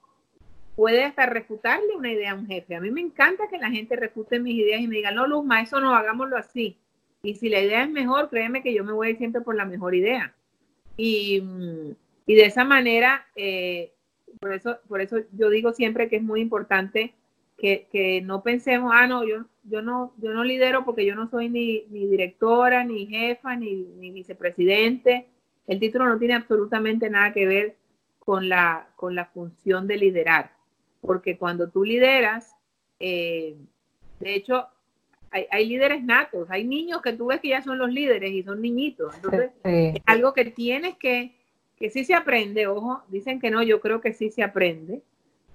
puede 0.75 1.03
hasta 1.03 1.25
refutarle 1.25 1.95
una 1.95 2.11
idea 2.11 2.31
a 2.31 2.35
un 2.35 2.47
jefe. 2.47 2.75
A 2.75 2.81
mí 2.81 2.89
me 2.89 3.01
encanta 3.01 3.49
que 3.49 3.57
la 3.57 3.69
gente 3.69 3.95
refute 3.95 4.39
mis 4.39 4.55
ideas 4.55 4.81
y 4.81 4.87
me 4.87 4.95
diga, 4.95 5.11
no, 5.11 5.27
Luzma, 5.27 5.61
eso 5.61 5.79
no, 5.79 5.93
hagámoslo 5.93 6.37
así. 6.37 6.77
Y 7.21 7.35
si 7.35 7.49
la 7.49 7.59
idea 7.59 7.83
es 7.83 7.89
mejor, 7.89 8.29
créeme 8.29 8.63
que 8.63 8.73
yo 8.73 8.83
me 8.83 8.93
voy 8.93 9.15
siempre 9.17 9.41
por 9.41 9.55
la 9.55 9.65
mejor 9.65 9.93
idea. 9.93 10.33
Y, 10.95 11.43
de 12.25 12.45
esa 12.45 12.63
manera, 12.63 13.27
eh, 13.35 13.91
por, 14.39 14.53
eso, 14.53 14.77
por 14.87 15.01
eso 15.01 15.17
yo 15.33 15.49
digo 15.49 15.73
siempre 15.73 16.09
que 16.09 16.17
es 16.17 16.23
muy 16.23 16.41
importante 16.41 17.13
que, 17.57 18.21
no 18.23 18.41
pensemos, 18.41 18.91
ah, 18.95 19.07
no, 19.07 19.25
yo, 19.25 19.45
yo 19.63 19.81
no, 19.81 20.13
yo 20.17 20.31
no 20.31 20.43
lidero 20.43 20.85
porque 20.85 21.05
yo 21.05 21.15
no 21.15 21.29
soy 21.29 21.49
ni, 21.49 21.81
directora, 21.89 22.83
ni 22.83 23.05
jefa, 23.05 23.55
ni, 23.55 23.83
vicepresidente. 24.11 25.27
El 25.67 25.79
título 25.79 26.07
no 26.07 26.17
tiene 26.17 26.35
absolutamente 26.35 27.09
nada 27.09 27.33
que 27.33 27.45
ver 27.45 27.75
con 28.19 28.47
la, 28.47 28.87
con 28.95 29.15
la 29.15 29.25
función 29.25 29.87
de 29.87 29.97
liderar, 29.97 30.51
porque 31.01 31.37
cuando 31.37 31.69
tú 31.69 31.83
lideras, 31.83 32.55
eh, 32.99 33.55
de 34.19 34.35
hecho, 34.35 34.67
hay, 35.31 35.67
líderes 35.67 36.03
natos, 36.03 36.49
hay 36.49 36.63
niños 36.63 37.01
que 37.01 37.13
tú 37.13 37.27
ves 37.27 37.39
que 37.39 37.49
ya 37.49 37.61
son 37.61 37.77
los 37.77 37.91
líderes 37.91 38.31
y 38.31 38.43
son 38.43 38.61
niñitos. 38.61 39.13
Entonces, 39.15 39.51
es 39.63 40.01
algo 40.05 40.33
que 40.33 40.45
tienes 40.45 40.97
que, 40.97 41.35
que 41.79 41.89
sí 41.89 42.03
se 42.03 42.13
aprende, 42.13 42.67
ojo, 42.67 43.03
dicen 43.07 43.39
que 43.39 43.51
no, 43.51 43.63
yo 43.63 43.79
creo 43.79 44.01
que 44.01 44.13
sí 44.13 44.29
se 44.29 44.43
aprende. 44.43 45.01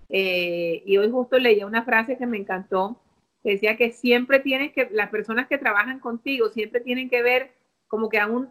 Eh, 0.08 0.82
y 0.86 0.96
hoy 0.96 1.10
justo 1.10 1.38
leía 1.38 1.66
una 1.66 1.84
frase 1.84 2.16
que 2.16 2.26
me 2.26 2.38
encantó, 2.38 3.00
que 3.42 3.50
decía 3.52 3.76
que 3.76 3.92
siempre 3.92 4.40
tienes 4.40 4.72
que, 4.72 4.88
las 4.90 5.10
personas 5.10 5.48
que 5.48 5.58
trabajan 5.58 6.00
contigo 6.00 6.48
siempre 6.48 6.80
tienen 6.80 7.10
que 7.10 7.22
ver 7.22 7.52
como 7.88 8.08
que 8.08 8.18
aún, 8.18 8.48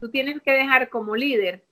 tú 0.00 0.10
tienes 0.10 0.40
que 0.42 0.52
dejar 0.52 0.88
como 0.88 1.16
líder 1.16 1.64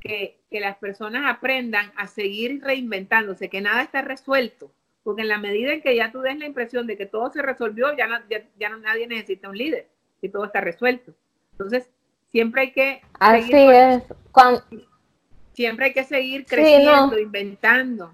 que, 0.00 0.40
que 0.50 0.60
las 0.60 0.76
personas 0.78 1.30
aprendan 1.30 1.92
a 1.96 2.06
seguir 2.06 2.62
reinventándose, 2.62 3.48
que 3.48 3.60
nada 3.60 3.82
está 3.82 4.02
resuelto 4.02 4.72
porque 5.02 5.22
en 5.22 5.28
la 5.28 5.38
medida 5.38 5.72
en 5.72 5.82
que 5.82 5.96
ya 5.96 6.12
tú 6.12 6.20
des 6.20 6.38
la 6.38 6.46
impresión 6.46 6.86
de 6.86 6.96
que 6.96 7.06
todo 7.06 7.30
se 7.30 7.42
resolvió, 7.42 7.96
ya, 7.96 8.06
no, 8.06 8.18
ya, 8.28 8.68
no 8.68 8.78
nadie 8.78 9.06
necesita 9.06 9.48
un 9.48 9.58
líder 9.58 9.88
y 10.20 10.28
todo 10.28 10.44
está 10.44 10.60
resuelto. 10.60 11.12
Entonces, 11.52 11.90
siempre 12.32 12.62
hay 12.62 12.72
que... 12.72 13.02
Así 13.20 13.52
es. 13.52 14.02
siempre 15.52 15.86
hay 15.86 15.92
que 15.92 16.04
seguir 16.04 16.44
creciendo, 16.46 17.18
inventando. 17.18 18.12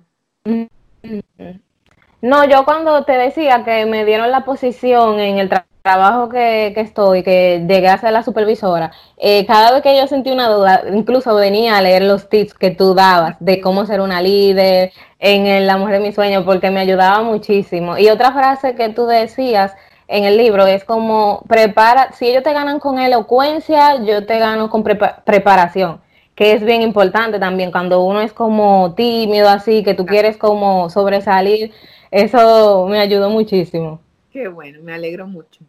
No, 2.20 2.44
yo 2.48 2.64
cuando 2.64 3.04
te 3.04 3.12
decía 3.12 3.64
que 3.64 3.86
me 3.86 4.04
dieron 4.04 4.30
la 4.30 4.44
posición 4.44 5.20
en 5.20 5.38
el 5.38 5.48
trabajo 5.48 5.68
trabajo 5.88 6.28
que, 6.28 6.72
que, 6.74 6.82
estoy, 6.82 7.22
que 7.22 7.64
llegué 7.66 7.88
a 7.88 7.96
ser 7.96 8.12
la 8.12 8.22
supervisora, 8.22 8.92
eh, 9.16 9.46
cada 9.46 9.72
vez 9.72 9.82
que 9.82 9.96
yo 9.96 10.06
sentí 10.06 10.30
una 10.30 10.48
duda, 10.48 10.82
incluso 10.92 11.34
venía 11.34 11.78
a 11.78 11.82
leer 11.82 12.02
los 12.02 12.28
tips 12.28 12.52
que 12.52 12.70
tú 12.70 12.94
dabas 12.94 13.36
de 13.40 13.60
cómo 13.62 13.86
ser 13.86 14.02
una 14.02 14.20
líder 14.20 14.92
en 15.18 15.66
La 15.66 15.78
Mujer 15.78 15.94
de 15.94 16.08
mi 16.08 16.12
Sueño, 16.12 16.44
porque 16.44 16.70
me 16.70 16.80
ayudaba 16.80 17.22
muchísimo. 17.22 17.96
Y 17.96 18.10
otra 18.10 18.32
frase 18.32 18.74
que 18.74 18.90
tú 18.90 19.06
decías 19.06 19.74
en 20.08 20.24
el 20.24 20.36
libro 20.36 20.66
es 20.66 20.84
como, 20.84 21.44
prepara, 21.46 22.12
si 22.12 22.28
ellos 22.28 22.42
te 22.42 22.52
ganan 22.52 22.80
con 22.80 22.98
elocuencia, 22.98 24.02
yo 24.02 24.26
te 24.26 24.38
gano 24.38 24.68
con 24.68 24.82
preparación 24.82 26.00
que 26.38 26.52
es 26.52 26.64
bien 26.64 26.82
importante 26.82 27.40
también 27.40 27.72
cuando 27.72 28.00
uno 28.04 28.20
es 28.20 28.32
como 28.32 28.94
tímido 28.94 29.48
así, 29.48 29.82
que 29.82 29.94
tú 29.94 30.06
quieres 30.06 30.36
como 30.36 30.88
sobresalir, 30.88 31.72
eso 32.12 32.86
me 32.86 33.00
ayudó 33.00 33.28
muchísimo. 33.28 34.00
Qué 34.30 34.46
bueno, 34.46 34.78
me 34.80 34.94
alegro 34.94 35.26
mucho. 35.26 35.64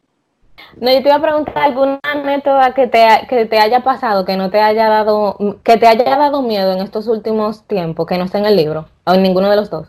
No, 0.79 0.91
yo 0.91 1.01
te 1.01 1.09
iba 1.09 1.15
a 1.15 1.21
preguntar 1.23 1.57
alguna 1.57 1.99
anécdota 2.03 2.71
que 2.75 2.85
te, 2.85 3.03
que 3.27 3.47
te 3.47 3.57
haya 3.57 3.79
pasado, 3.79 4.25
que 4.25 4.37
no 4.37 4.51
te 4.51 4.61
haya 4.61 4.87
dado, 4.89 5.59
que 5.63 5.77
te 5.77 5.87
haya 5.87 6.15
dado 6.15 6.43
miedo 6.43 6.71
en 6.73 6.83
estos 6.83 7.07
últimos 7.07 7.63
tiempos, 7.63 8.05
que 8.05 8.19
no 8.19 8.25
esté 8.25 8.37
en 8.37 8.45
el 8.45 8.55
libro, 8.55 8.87
o 9.05 9.13
en 9.15 9.23
ninguno 9.23 9.49
de 9.49 9.55
los 9.55 9.71
dos. 9.71 9.87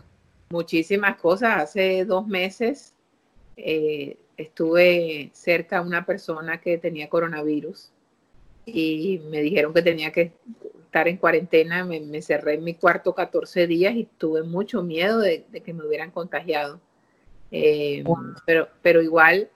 Muchísimas 0.49 1.15
cosas. 1.17 1.61
Hace 1.61 2.05
dos 2.05 2.25
meses 2.25 2.95
eh, 3.55 4.17
estuve 4.41 5.29
cerca 5.33 5.81
de 5.81 5.87
una 5.87 6.05
persona 6.05 6.59
que 6.59 6.77
tenía 6.77 7.09
coronavirus 7.09 7.91
y 8.65 9.21
me 9.29 9.41
dijeron 9.41 9.73
que 9.73 9.81
tenía 9.81 10.11
que 10.11 10.31
estar 10.85 11.07
en 11.07 11.17
cuarentena. 11.17 11.83
Me, 11.85 12.21
cerré 12.21 12.55
en 12.55 12.63
mi 12.63 12.75
cuarto 12.75 13.13
14 13.15 13.67
días 13.67 13.95
y 13.95 14.07
tuve 14.17 14.43
mucho 14.43 14.83
miedo 14.83 15.19
de, 15.19 15.45
de 15.49 15.61
que 15.61 15.73
me 15.73 15.85
hubieran 15.85 16.11
contagiado. 16.11 16.79
Eh, 17.51 18.03
pero, 18.45 18.69
pero 18.81 19.01
igual 19.01 19.49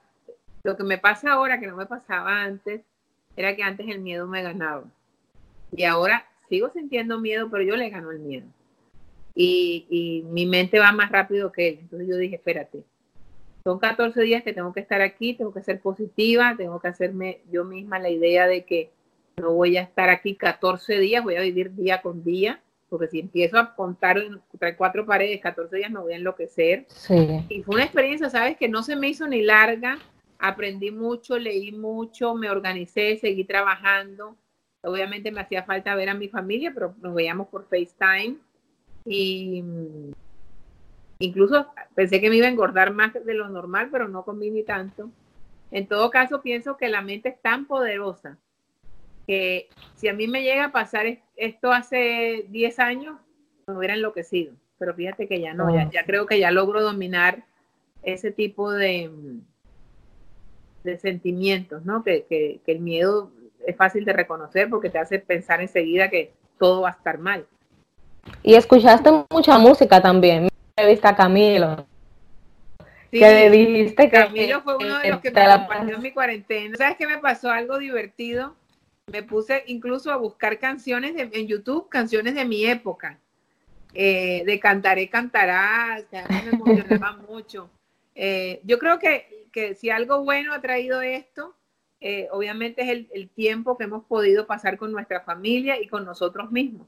lo 0.62 0.76
que 0.76 0.84
me 0.84 0.98
pasa 0.98 1.32
ahora, 1.32 1.60
que 1.60 1.66
no 1.66 1.76
me 1.76 1.86
pasaba 1.86 2.42
antes, 2.42 2.82
era 3.36 3.54
que 3.54 3.62
antes 3.62 3.86
el 3.88 4.00
miedo 4.00 4.26
me 4.26 4.42
ganaba. 4.42 4.84
Y 5.70 5.84
ahora 5.84 6.26
sigo 6.48 6.70
sintiendo 6.70 7.20
miedo, 7.20 7.48
pero 7.50 7.62
yo 7.62 7.76
le 7.76 7.90
gano 7.90 8.10
el 8.10 8.18
miedo. 8.18 8.46
Y, 9.34 10.24
mi 10.30 10.46
mente 10.46 10.78
va 10.78 10.92
más 10.92 11.12
rápido 11.12 11.52
que 11.52 11.68
él. 11.68 11.78
Entonces 11.82 12.08
yo 12.08 12.16
dije, 12.16 12.36
espérate, 12.36 12.82
son 13.66 13.80
14 13.80 14.22
días 14.22 14.44
que 14.44 14.52
tengo 14.52 14.72
que 14.72 14.78
estar 14.78 15.00
aquí, 15.00 15.34
tengo 15.34 15.52
que 15.52 15.60
ser 15.60 15.80
positiva, 15.80 16.54
tengo 16.56 16.78
que 16.78 16.86
hacerme 16.86 17.40
yo 17.50 17.64
misma 17.64 17.98
la 17.98 18.10
idea 18.10 18.46
de 18.46 18.64
que 18.64 18.92
no 19.36 19.54
voy 19.54 19.76
a 19.76 19.82
estar 19.82 20.08
aquí 20.08 20.36
14 20.36 21.00
días, 21.00 21.24
voy 21.24 21.34
a 21.34 21.40
vivir 21.40 21.74
día 21.74 22.00
con 22.00 22.22
día, 22.22 22.62
porque 22.88 23.08
si 23.08 23.18
empiezo 23.18 23.58
a 23.58 23.74
contar 23.74 24.18
entre 24.18 24.76
cuatro 24.76 25.04
paredes, 25.04 25.40
14 25.40 25.78
días 25.78 25.90
me 25.90 25.98
voy 25.98 26.12
a 26.12 26.16
enloquecer. 26.16 26.86
Y 27.48 27.64
fue 27.64 27.74
una 27.74 27.82
experiencia, 27.82 28.30
¿sabes? 28.30 28.56
Que 28.56 28.68
no 28.68 28.84
se 28.84 28.94
me 28.94 29.08
hizo 29.08 29.26
ni 29.26 29.42
larga, 29.42 29.98
aprendí 30.38 30.92
mucho, 30.92 31.36
leí 31.36 31.72
mucho, 31.72 32.36
me 32.36 32.48
organicé, 32.48 33.16
seguí 33.16 33.42
trabajando. 33.42 34.36
Obviamente 34.82 35.32
me 35.32 35.40
hacía 35.40 35.64
falta 35.64 35.96
ver 35.96 36.10
a 36.10 36.14
mi 36.14 36.28
familia, 36.28 36.70
pero 36.72 36.94
nos 37.02 37.16
veíamos 37.16 37.48
por 37.48 37.66
FaceTime. 37.66 38.36
Y 39.04 39.64
incluso 41.18 41.66
pensé 41.94 42.20
que 42.20 42.30
me 42.30 42.36
iba 42.36 42.46
a 42.46 42.50
engordar 42.50 42.92
más 42.92 43.12
de 43.12 43.34
lo 43.34 43.48
normal, 43.48 43.88
pero 43.90 44.08
no 44.08 44.24
comí 44.24 44.50
ni 44.50 44.62
tanto. 44.62 45.10
En 45.70 45.86
todo 45.86 46.10
caso, 46.10 46.42
pienso 46.42 46.76
que 46.76 46.88
la 46.88 47.02
mente 47.02 47.30
es 47.30 47.40
tan 47.40 47.66
poderosa 47.66 48.38
que 49.26 49.68
si 49.96 50.08
a 50.08 50.14
mí 50.14 50.28
me 50.28 50.42
llega 50.42 50.66
a 50.66 50.72
pasar 50.72 51.06
esto 51.36 51.72
hace 51.72 52.46
10 52.48 52.78
años, 52.78 53.16
me 53.66 53.76
hubiera 53.76 53.94
enloquecido. 53.94 54.52
Pero 54.78 54.94
fíjate 54.94 55.26
que 55.26 55.40
ya 55.40 55.54
no, 55.54 55.74
ya, 55.74 55.90
ya 55.90 56.04
creo 56.04 56.26
que 56.26 56.38
ya 56.38 56.50
logro 56.50 56.82
dominar 56.82 57.44
ese 58.02 58.30
tipo 58.30 58.70
de, 58.70 59.10
de 60.84 60.98
sentimientos, 60.98 61.84
¿no? 61.84 62.04
Que, 62.04 62.24
que, 62.28 62.60
el 62.66 62.80
miedo 62.80 63.30
es 63.66 63.76
fácil 63.76 64.04
de 64.04 64.12
reconocer 64.12 64.70
porque 64.70 64.90
te 64.90 64.98
hace 64.98 65.18
pensar 65.18 65.60
enseguida 65.60 66.08
que 66.08 66.32
todo 66.58 66.82
va 66.82 66.90
a 66.90 66.92
estar 66.92 67.18
mal. 67.18 67.46
Y 68.42 68.54
escuchaste 68.54 69.10
mucha 69.30 69.58
música 69.58 70.00
también. 70.00 70.48
Me 70.76 70.86
viste 70.86 71.08
a 71.08 71.16
Camilo. 71.16 71.86
Sí, 73.10 73.18
que 73.18 73.50
dijiste 73.50 74.10
que 74.10 74.16
Camilo 74.16 74.62
fue 74.62 74.76
uno 74.76 74.98
de 74.98 75.10
los 75.10 75.20
que 75.20 75.30
me 75.30 75.40
acompañó 75.40 75.96
en 75.96 76.02
mi 76.02 76.12
cuarentena. 76.12 76.76
¿Sabes 76.76 76.96
qué 76.96 77.06
me 77.06 77.18
pasó? 77.18 77.50
Algo 77.50 77.78
divertido. 77.78 78.54
Me 79.06 79.22
puse 79.22 79.62
incluso 79.66 80.10
a 80.12 80.16
buscar 80.16 80.58
canciones 80.58 81.14
de, 81.14 81.30
en 81.32 81.46
YouTube, 81.46 81.88
canciones 81.88 82.34
de 82.34 82.44
mi 82.44 82.66
época. 82.66 83.18
Eh, 83.94 84.42
de 84.44 84.60
Cantaré, 84.60 85.08
Cantarás, 85.08 86.04
que 86.10 86.18
a 86.18 86.26
mí 86.28 86.36
me 86.44 86.50
emocionaba 86.50 87.16
mucho. 87.28 87.70
Eh, 88.14 88.60
yo 88.64 88.78
creo 88.78 88.98
que 88.98 89.36
que 89.56 89.74
si 89.74 89.88
algo 89.88 90.22
bueno 90.22 90.52
ha 90.52 90.60
traído 90.60 91.00
esto, 91.00 91.54
eh, 92.02 92.28
obviamente 92.30 92.82
es 92.82 93.06
el, 93.10 93.30
tiempo 93.30 93.78
que 93.78 93.84
hemos 93.84 94.04
podido 94.04 94.46
pasar 94.46 94.76
con 94.76 94.92
nuestra 94.92 95.22
familia 95.22 95.80
y 95.80 95.88
con 95.88 96.04
nosotros 96.04 96.52
mismos. 96.52 96.86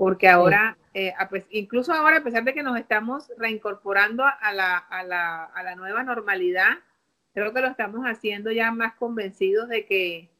Porque 0.00 0.28
ahora, 0.30 0.78
eh, 0.94 1.12
incluso 1.50 1.92
ahora, 1.92 2.16
a 2.16 2.24
pesar 2.24 2.42
de 2.42 2.54
que 2.54 2.62
nos 2.62 2.78
estamos 2.78 3.30
reincorporando 3.36 4.24
a 4.24 4.50
la, 4.54 4.78
a, 4.78 5.02
la, 5.02 5.44
a 5.44 5.62
la 5.62 5.74
nueva 5.74 6.02
normalidad, 6.02 6.78
creo 7.34 7.52
que 7.52 7.60
lo 7.60 7.66
estamos 7.68 8.06
haciendo 8.06 8.50
ya 8.50 8.72
más 8.72 8.94
convencidos 8.94 9.68
de 9.68 9.84
que, 9.84 10.30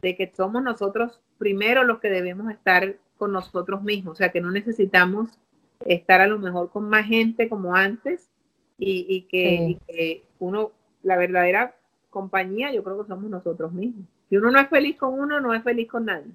de 0.00 0.16
que 0.16 0.32
somos 0.34 0.62
nosotros 0.62 1.20
primero 1.36 1.84
los 1.84 1.98
que 2.00 2.08
debemos 2.08 2.50
estar 2.50 2.96
con 3.18 3.32
nosotros 3.32 3.82
mismos. 3.82 4.12
O 4.12 4.16
sea, 4.16 4.32
que 4.32 4.40
no 4.40 4.50
necesitamos 4.50 5.38
estar 5.84 6.22
a 6.22 6.26
lo 6.26 6.38
mejor 6.38 6.70
con 6.70 6.88
más 6.88 7.04
gente 7.04 7.50
como 7.50 7.76
antes 7.76 8.30
y, 8.78 9.26
que, 9.30 9.54
y 9.54 9.74
que 9.86 10.24
uno 10.38 10.72
la 11.02 11.18
verdadera 11.18 11.76
compañía 12.08 12.72
yo 12.72 12.82
creo 12.82 13.02
que 13.02 13.08
somos 13.08 13.28
nosotros 13.28 13.70
mismos. 13.70 14.06
Si 14.30 14.38
uno 14.38 14.50
no 14.50 14.58
es 14.58 14.68
feliz 14.70 14.96
con 14.96 15.20
uno, 15.20 15.40
no 15.40 15.52
es 15.52 15.62
feliz 15.62 15.90
con 15.90 16.06
nadie. 16.06 16.32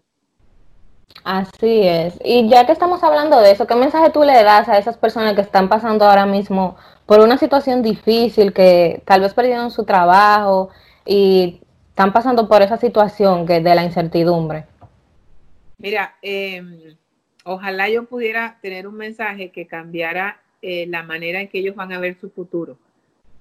Así 1.24 1.82
es. 1.84 2.20
Y 2.24 2.50
ya 2.50 2.66
que 2.66 2.72
estamos 2.72 3.04
hablando 3.04 3.40
de 3.40 3.52
eso, 3.52 3.68
¿qué 3.68 3.76
mensaje 3.76 4.10
tú 4.10 4.24
le 4.24 4.44
das 4.44 4.70
a 4.70 4.78
esas 4.78 4.98
personas 4.98 5.36
que 5.36 5.42
están 5.42 5.70
pasando 5.70 6.06
ahora 6.06 6.26
mismo 6.26 6.78
por 7.06 7.20
una 7.20 7.38
situación 7.38 7.82
difícil, 7.82 8.54
que 8.54 9.02
tal 9.06 9.22
vez 9.22 9.34
perdieron 9.34 9.72
su 9.72 9.84
trabajo 9.84 10.70
y 11.06 11.62
están 11.90 12.14
pasando 12.14 12.48
por 12.48 12.62
esa 12.62 12.78
situación 12.78 13.46
que 13.46 13.60
de 13.60 13.76
la 13.76 13.84
incertidumbre? 13.84 14.66
Mira, 15.78 16.16
em, 16.22 16.96
ojalá 17.44 17.90
yo 17.90 18.06
pudiera 18.06 18.58
tener 18.62 18.88
un 18.88 18.96
mensaje 18.96 19.50
que 19.50 19.68
cambiara 19.68 20.40
eh, 20.62 20.88
la 20.88 21.04
manera 21.04 21.42
en 21.42 21.48
que 21.48 21.60
ellos 21.60 21.76
van 21.76 21.94
a 21.94 22.00
ver 22.00 22.16
su 22.20 22.30
futuro. 22.30 22.78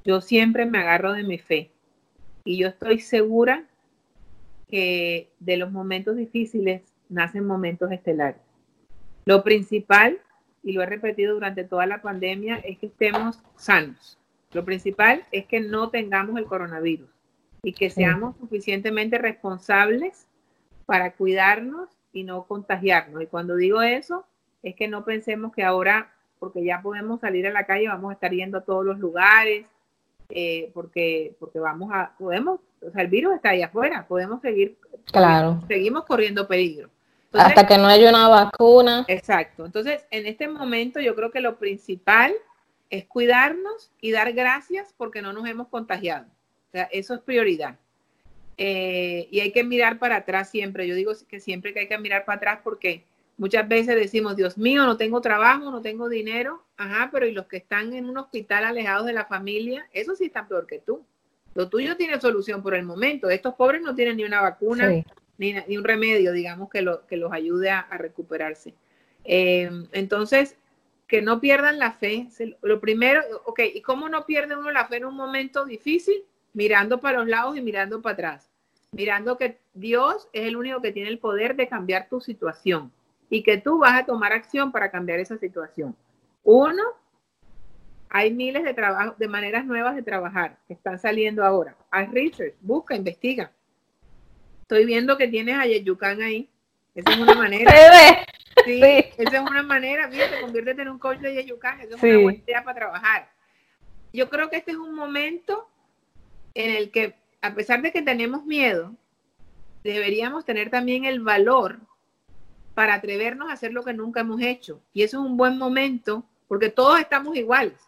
Yo 0.04 0.20
siempre 0.20 0.66
me 0.66 0.78
agarro 0.78 1.12
de 1.12 1.24
mi 1.24 1.38
fe 1.38 1.70
y 2.44 2.56
yo 2.56 2.68
estoy 2.68 3.00
segura 3.00 3.64
que 4.68 5.28
de 5.40 5.56
los 5.56 5.72
momentos 5.72 6.16
difíciles 6.16 6.82
nacen 7.08 7.46
momentos 7.46 7.90
estelares. 7.90 8.40
Lo 9.24 9.42
principal, 9.42 10.18
y 10.62 10.72
lo 10.72 10.82
he 10.82 10.86
repetido 10.86 11.34
durante 11.34 11.64
toda 11.64 11.86
la 11.86 12.02
pandemia, 12.02 12.56
es 12.56 12.78
que 12.78 12.86
estemos 12.86 13.40
sanos. 13.56 14.18
Lo 14.52 14.64
principal 14.64 15.24
es 15.30 15.46
que 15.46 15.60
no 15.60 15.90
tengamos 15.90 16.38
el 16.38 16.46
coronavirus 16.46 17.08
y 17.62 17.72
que 17.72 17.90
seamos 17.90 18.36
suficientemente 18.38 19.18
responsables 19.18 20.26
para 20.86 21.12
cuidarnos 21.12 21.90
y 22.12 22.24
no 22.24 22.44
contagiarnos. 22.44 23.22
Y 23.22 23.26
cuando 23.26 23.56
digo 23.56 23.82
eso, 23.82 24.24
es 24.62 24.74
que 24.74 24.88
no 24.88 25.04
pensemos 25.04 25.52
que 25.52 25.62
ahora, 25.62 26.10
porque 26.38 26.64
ya 26.64 26.80
podemos 26.80 27.20
salir 27.20 27.46
a 27.46 27.52
la 27.52 27.66
calle, 27.66 27.88
vamos 27.88 28.10
a 28.10 28.14
estar 28.14 28.30
yendo 28.32 28.58
a 28.58 28.64
todos 28.64 28.84
los 28.84 28.98
lugares, 28.98 29.66
eh, 30.30 30.70
porque, 30.74 31.34
porque 31.38 31.58
vamos 31.58 31.90
a, 31.92 32.14
podemos, 32.18 32.60
o 32.80 32.90
sea, 32.90 33.02
el 33.02 33.08
virus 33.08 33.34
está 33.34 33.50
ahí 33.50 33.62
afuera, 33.62 34.06
podemos 34.06 34.40
seguir, 34.40 34.78
claro. 35.12 35.62
seguimos 35.68 36.04
corriendo 36.04 36.48
peligro. 36.48 36.90
Hasta 37.32 37.66
que 37.66 37.78
no 37.78 37.86
haya 37.86 38.08
una 38.08 38.28
vacuna. 38.28 39.04
Exacto. 39.08 39.66
Entonces, 39.66 40.06
en 40.10 40.26
este 40.26 40.48
momento 40.48 41.00
yo 41.00 41.14
creo 41.14 41.30
que 41.30 41.40
lo 41.40 41.58
principal 41.58 42.34
es 42.90 43.04
cuidarnos 43.04 43.90
y 44.00 44.12
dar 44.12 44.32
gracias 44.32 44.94
porque 44.96 45.20
no 45.20 45.32
nos 45.32 45.46
hemos 45.46 45.68
contagiado. 45.68 46.26
O 46.68 46.70
sea, 46.72 46.84
eso 46.92 47.14
es 47.14 47.20
prioridad. 47.20 47.76
Eh, 48.56 49.28
y 49.30 49.40
hay 49.40 49.52
que 49.52 49.62
mirar 49.62 49.98
para 49.98 50.16
atrás 50.16 50.50
siempre. 50.50 50.86
Yo 50.88 50.94
digo 50.94 51.12
que 51.28 51.40
siempre 51.40 51.72
que 51.72 51.80
hay 51.80 51.88
que 51.88 51.98
mirar 51.98 52.24
para 52.24 52.36
atrás 52.36 52.60
porque 52.64 53.04
muchas 53.36 53.68
veces 53.68 53.94
decimos, 53.94 54.36
Dios 54.36 54.58
mío, 54.58 54.84
no 54.84 54.96
tengo 54.96 55.20
trabajo, 55.20 55.70
no 55.70 55.80
tengo 55.82 56.08
dinero. 56.08 56.62
Ajá, 56.76 57.10
pero 57.12 57.26
y 57.26 57.32
los 57.32 57.46
que 57.46 57.58
están 57.58 57.92
en 57.92 58.08
un 58.08 58.18
hospital 58.18 58.64
alejados 58.64 59.06
de 59.06 59.12
la 59.12 59.26
familia, 59.26 59.86
eso 59.92 60.16
sí 60.16 60.26
está 60.26 60.46
peor 60.46 60.66
que 60.66 60.78
tú. 60.78 61.04
Lo 61.54 61.68
tuyo 61.68 61.96
tiene 61.96 62.20
solución 62.20 62.62
por 62.62 62.74
el 62.74 62.84
momento. 62.84 63.30
Estos 63.30 63.54
pobres 63.54 63.82
no 63.82 63.94
tienen 63.94 64.16
ni 64.16 64.24
una 64.24 64.40
vacuna, 64.40 64.90
ni, 65.38 65.54
ni, 65.66 65.78
un 65.78 65.84
remedio, 65.84 66.32
digamos, 66.32 66.68
que, 66.68 66.82
lo, 66.82 67.06
que 67.06 67.16
los 67.16 67.32
ayude 67.32 67.70
a, 67.70 67.86
recuperarse. 67.96 68.74
Eh, 69.24 69.70
entonces, 69.92 70.56
que 71.08 71.22
no 71.22 71.40
pierdan 71.40 71.78
la 71.78 71.92
fe. 71.92 72.28
Lo 72.62 72.80
primero, 72.80 73.22
ok, 73.46 73.60
¿y 73.74 73.80
cómo 73.80 74.08
no 74.08 74.26
pierde 74.26 74.56
uno 74.56 74.70
la 74.70 74.86
fe 74.86 74.98
en 74.98 75.06
un 75.06 75.16
momento 75.16 75.64
difícil? 75.64 76.22
Mirando 76.52 77.00
para 77.00 77.18
los 77.18 77.28
lados 77.28 77.56
y 77.56 77.62
mirando 77.62 78.02
para 78.02 78.12
atrás. 78.12 78.50
Mirando 78.92 79.38
que 79.38 79.58
Dios 79.74 80.28
es 80.32 80.46
el 80.46 80.56
único 80.56 80.80
que 80.82 80.92
tiene 80.92 81.08
el 81.08 81.18
poder 81.18 81.56
de 81.56 81.68
cambiar 81.68 82.08
tu 82.08 82.20
situación 82.20 82.92
y 83.30 83.42
que 83.42 83.58
tú 83.58 83.78
vas 83.78 84.00
a 84.00 84.06
tomar 84.06 84.32
acción 84.32 84.70
para 84.70 84.90
cambiar 84.90 85.18
esa 85.18 85.38
situación. 85.38 85.96
Uno, 86.44 86.82
hay 88.10 88.32
miles 88.32 88.64
de 88.64 88.74
de 89.18 89.28
maneras 89.28 89.66
nuevas 89.66 89.94
de 89.94 90.02
trabajar 90.02 90.58
que 90.66 90.74
están 90.74 90.98
saliendo 90.98 91.44
ahora. 91.44 91.76
Haz 91.90 92.10
research, 92.10 92.54
busca, 92.60 92.94
investiga. 92.94 93.52
Estoy 94.68 94.84
viendo 94.84 95.16
que 95.16 95.28
tienes 95.28 95.56
a 95.56 95.64
Yeyucan 95.64 96.20
ahí. 96.20 96.46
Esa 96.94 97.12
es 97.12 97.18
una 97.18 97.34
manera. 97.46 97.72
Sí, 98.66 98.82
esa 98.82 99.36
es 99.36 99.40
una 99.40 99.62
manera, 99.62 100.10
fíjate, 100.10 100.42
conviértete 100.42 100.82
en 100.82 100.90
un 100.90 100.98
coach 100.98 101.20
de 101.20 101.32
Yeyucan, 101.32 101.80
esa 101.80 101.96
es 101.96 102.02
una 102.02 102.18
buena 102.18 102.38
idea 102.38 102.62
para 102.62 102.78
trabajar. 102.78 103.30
Yo 104.12 104.28
creo 104.28 104.50
que 104.50 104.56
este 104.56 104.72
es 104.72 104.76
un 104.76 104.94
momento 104.94 105.70
en 106.52 106.76
el 106.76 106.90
que, 106.90 107.14
a 107.40 107.54
pesar 107.54 107.80
de 107.80 107.92
que 107.92 108.02
tenemos 108.02 108.44
miedo, 108.44 108.94
deberíamos 109.84 110.44
tener 110.44 110.68
también 110.68 111.06
el 111.06 111.20
valor 111.20 111.78
para 112.74 112.92
atrevernos 112.92 113.48
a 113.48 113.54
hacer 113.54 113.72
lo 113.72 113.84
que 113.84 113.94
nunca 113.94 114.20
hemos 114.20 114.42
hecho. 114.42 114.82
Y 114.92 115.02
eso 115.02 115.18
es 115.18 115.24
un 115.24 115.38
buen 115.38 115.56
momento, 115.56 116.24
porque 116.46 116.68
todos 116.68 117.00
estamos 117.00 117.34
iguales. 117.36 117.87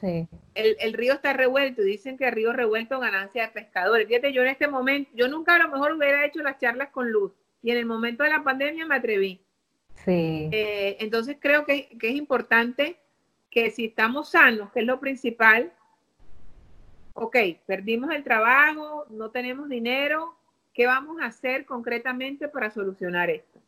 Sí. 0.00 0.28
El, 0.54 0.76
el, 0.80 0.92
río 0.92 1.14
está 1.14 1.32
revuelto 1.32 1.82
y 1.82 1.86
dicen 1.86 2.18
que 2.18 2.28
el 2.28 2.32
río 2.32 2.52
revuelto 2.52 3.00
ganancia 3.00 3.46
de 3.46 3.52
pescadores. 3.52 4.06
Fíjate, 4.06 4.32
yo 4.32 4.42
en 4.42 4.48
este 4.48 4.68
momento, 4.68 5.10
yo 5.14 5.28
nunca 5.28 5.54
a 5.54 5.58
lo 5.58 5.68
mejor 5.70 5.92
hubiera 5.92 6.24
hecho 6.24 6.42
las 6.42 6.58
charlas 6.58 6.90
con 6.90 7.10
luz 7.10 7.32
y 7.62 7.70
en 7.70 7.78
el 7.78 7.86
momento 7.86 8.22
de 8.22 8.30
la 8.30 8.44
pandemia 8.44 8.86
me 8.86 8.94
atreví. 8.94 9.40
Sí. 10.04 10.48
Eh, 10.52 10.98
entonces 11.00 11.36
creo 11.40 11.64
que, 11.64 11.88
es 12.00 12.14
importante 12.14 12.96
que 13.50 13.70
si 13.70 13.86
estamos 13.86 14.30
sanos, 14.30 14.70
que 14.70 14.80
es 14.80 14.86
lo 14.86 15.00
principal, 15.00 15.72
ok, 17.14 17.36
perdimos 17.66 18.10
el 18.12 18.22
trabajo, 18.22 19.06
no 19.10 19.30
tenemos 19.30 19.68
dinero, 19.68 20.36
¿qué 20.74 20.86
vamos 20.86 21.20
a 21.20 21.26
hacer 21.26 21.64
concretamente 21.64 22.48
para 22.48 22.70
solucionar 22.70 23.30
esto? 23.30 23.58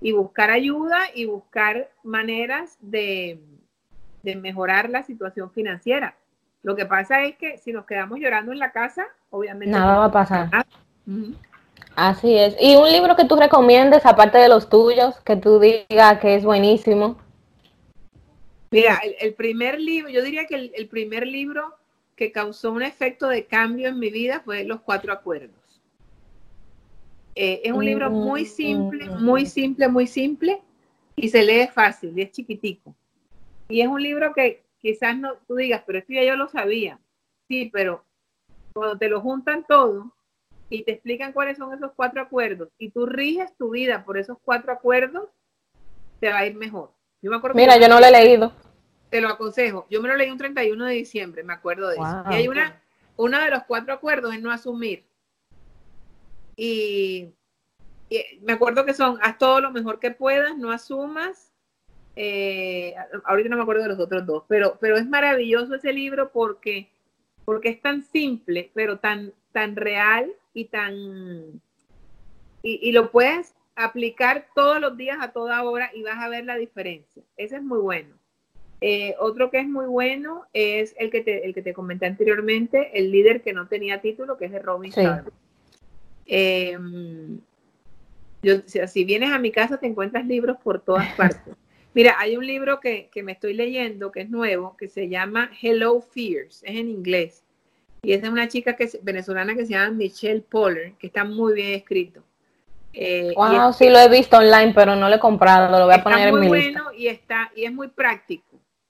Y 0.00 0.12
buscar 0.12 0.50
ayuda 0.50 1.06
y 1.14 1.24
buscar 1.24 1.90
maneras 2.04 2.78
de, 2.80 3.40
mejorar 4.22 4.90
la 4.90 5.02
situación 5.02 5.50
financiera. 5.50 6.16
Lo 6.62 6.76
que 6.76 6.86
pasa 6.86 7.24
es 7.24 7.36
que 7.36 7.58
si 7.58 7.72
nos 7.72 7.86
quedamos 7.86 8.18
llorando 8.18 8.52
en 8.52 8.58
la 8.58 8.72
casa, 8.72 9.06
obviamente... 9.30 9.72
Nada 9.72 9.98
va 9.98 10.04
a 10.06 10.12
pasar. 10.12 10.50
Así 11.96 12.36
es. 12.36 12.56
¿Y 12.60 12.76
un 12.76 12.90
libro 12.90 13.16
que 13.16 13.24
tú 13.24 13.36
recomiendes, 13.36 14.04
aparte 14.04 14.38
de 14.38 14.48
los 14.48 14.68
tuyos, 14.68 15.18
que 15.20 15.36
tú 15.36 15.58
digas 15.58 16.18
que 16.20 16.34
es 16.34 16.44
buenísimo? 16.44 17.18
Mira, 18.70 19.00
el, 19.20 19.34
primer 19.34 19.80
libro, 19.80 20.10
yo 20.10 20.22
diría 20.22 20.46
que 20.46 20.70
el, 20.74 20.88
primer 20.88 21.26
libro 21.26 21.74
que 22.14 22.30
causó 22.30 22.70
un 22.72 22.82
efecto 22.82 23.26
de 23.26 23.46
cambio 23.46 23.88
en 23.88 23.98
mi 23.98 24.10
vida 24.10 24.42
fue 24.44 24.64
Los 24.64 24.80
Cuatro 24.82 25.12
Acuerdos. 25.12 25.56
Eh, 27.34 27.62
es 27.64 27.72
un 27.72 27.84
libro 27.84 28.10
muy 28.10 28.44
simple, 28.44 29.08
muy 29.10 29.46
simple, 29.46 29.88
muy 29.88 30.06
simple, 30.06 30.60
y 31.16 31.28
se 31.28 31.42
lee 31.42 31.68
fácil, 31.72 32.16
y 32.16 32.22
es 32.22 32.30
chiquitico. 32.30 32.94
Y 33.70 33.80
es 33.80 33.88
un 33.88 34.02
libro 34.02 34.34
que 34.34 34.62
quizás 34.78 35.16
no 35.16 35.34
tú 35.46 35.54
digas, 35.54 35.82
pero 35.86 35.98
esto 35.98 36.12
ya 36.12 36.24
yo 36.24 36.36
lo 36.36 36.48
sabía. 36.48 37.00
Sí, 37.48 37.70
pero 37.72 38.04
cuando 38.74 38.98
te 38.98 39.08
lo 39.08 39.20
juntan 39.20 39.64
todo, 39.66 40.12
y 40.70 40.84
te 40.84 40.92
explican 40.92 41.32
cuáles 41.32 41.58
son 41.58 41.74
esos 41.74 41.90
cuatro 41.94 42.22
acuerdos 42.22 42.68
y 42.78 42.90
tú 42.90 43.04
riges 43.04 43.54
tu 43.56 43.70
vida 43.70 44.04
por 44.04 44.16
esos 44.16 44.38
cuatro 44.42 44.72
acuerdos, 44.72 45.28
te 46.20 46.30
va 46.30 46.38
a 46.38 46.46
ir 46.46 46.54
mejor. 46.54 46.92
Yo 47.20 47.30
me 47.30 47.36
acuerdo 47.36 47.56
Mira, 47.56 47.76
yo 47.76 47.88
no 47.88 47.98
lo 47.98 48.06
he 48.06 48.10
leído. 48.10 48.52
Te 49.10 49.20
lo 49.20 49.28
aconsejo. 49.28 49.86
Yo 49.90 50.00
me 50.00 50.08
lo 50.08 50.16
leí 50.16 50.30
un 50.30 50.38
31 50.38 50.86
de 50.86 50.94
diciembre, 50.94 51.42
me 51.42 51.52
acuerdo 51.52 51.88
de 51.88 51.96
eso. 51.96 52.24
Y 52.30 52.34
hay 52.34 52.48
una, 52.48 52.80
uno 53.16 53.40
de 53.40 53.50
los 53.50 53.64
cuatro 53.64 53.92
acuerdos 53.92 54.32
es 54.32 54.40
no 54.40 54.52
asumir. 54.52 55.04
Y, 56.56 57.34
me 58.42 58.52
acuerdo 58.52 58.84
que 58.84 58.94
son, 58.94 59.18
haz 59.22 59.38
todo 59.38 59.60
lo 59.60 59.72
mejor 59.72 59.98
que 59.98 60.12
puedas, 60.12 60.56
no 60.56 60.70
asumas. 60.70 61.49
Eh, 62.22 62.94
ahorita 63.24 63.48
no 63.48 63.56
me 63.56 63.62
acuerdo 63.62 63.84
de 63.84 63.88
los 63.88 63.98
otros 63.98 64.26
dos, 64.26 64.44
pero, 64.46 64.76
pero 64.78 64.98
es 64.98 65.08
maravilloso 65.08 65.74
ese 65.74 65.90
libro 65.90 66.30
porque, 66.30 66.90
porque 67.46 67.70
es 67.70 67.80
tan 67.80 68.02
simple, 68.02 68.70
pero 68.74 68.98
tan, 68.98 69.32
tan 69.52 69.74
real 69.74 70.30
y 70.52 70.66
tan... 70.66 71.62
Y, 72.62 72.92
lo 72.92 73.10
puedes 73.10 73.54
aplicar 73.74 74.48
todos 74.54 74.82
los 74.82 74.98
días 74.98 75.16
a 75.22 75.32
toda 75.32 75.62
hora 75.62 75.90
y 75.94 76.02
vas 76.02 76.18
a 76.18 76.28
ver 76.28 76.44
la 76.44 76.56
diferencia. 76.56 77.22
Ese 77.38 77.56
es 77.56 77.62
muy 77.62 77.78
bueno. 77.78 78.14
Eh, 78.82 79.14
otro 79.18 79.50
que 79.50 79.60
es 79.60 79.66
muy 79.66 79.86
bueno 79.86 80.44
es 80.52 80.94
el 80.98 81.10
que, 81.10 81.22
te, 81.22 81.46
el 81.46 81.54
que 81.54 81.62
te 81.62 81.72
comenté 81.72 82.04
anteriormente, 82.04 82.90
el 82.98 83.10
líder 83.10 83.40
que 83.40 83.54
no 83.54 83.66
tenía 83.66 84.02
título, 84.02 84.36
que 84.36 84.44
es 84.44 84.52
de 84.52 84.58
Robin 84.58 84.92
sí. 84.92 85.00
em, 86.26 87.40
yo, 88.42 88.56
si 88.66 89.04
vienes 89.06 89.30
a 89.30 89.38
mi 89.38 89.50
casa 89.50 89.78
te 89.78 89.86
encuentras 89.86 90.26
libros 90.26 90.58
por 90.62 90.82
todas 90.82 91.10
partes. 91.14 91.56
Mira, 91.92 92.16
hay 92.18 92.36
un 92.36 92.46
libro 92.46 92.80
que, 92.80 93.08
que, 93.12 93.22
me 93.22 93.32
estoy 93.32 93.54
leyendo 93.54 94.12
que 94.12 94.20
es 94.20 94.30
nuevo, 94.30 94.76
que 94.76 94.88
se 94.88 95.08
llama 95.08 95.50
Hello 95.60 96.00
Fears, 96.00 96.62
es 96.62 96.76
en 96.76 96.88
inglés. 96.88 97.44
Y 98.02 98.12
es 98.12 98.22
de 98.22 98.28
una 98.28 98.48
chica 98.48 98.76
que 98.76 98.88
venezolana 99.02 99.54
que 99.54 99.66
se 99.66 99.72
llama 99.72 99.90
Michelle 99.90 100.40
Poller, 100.40 100.92
que 100.92 101.08
está 101.08 101.24
muy 101.24 101.54
bien 101.54 101.74
escrito. 101.74 102.22
Eh, 102.92 103.32
wow, 103.36 103.72
sí 103.72 103.88
lo 103.88 103.98
he 103.98 104.08
visto 104.08 104.38
online, 104.38 104.72
pero 104.74 104.96
no 104.96 105.08
lo 105.08 105.14
he 105.14 105.20
comprado, 105.20 105.78
lo 105.78 105.84
voy 105.84 105.94
a 105.94 106.02
poner 106.02 106.28
en 106.28 106.40
mi 106.40 106.48
bueno 106.48 106.90
lista. 106.90 106.96
y 106.96 107.08
está 107.08 107.52
y 107.54 107.64
es 107.64 107.72
muy 107.72 107.88
práctico. 107.88 108.44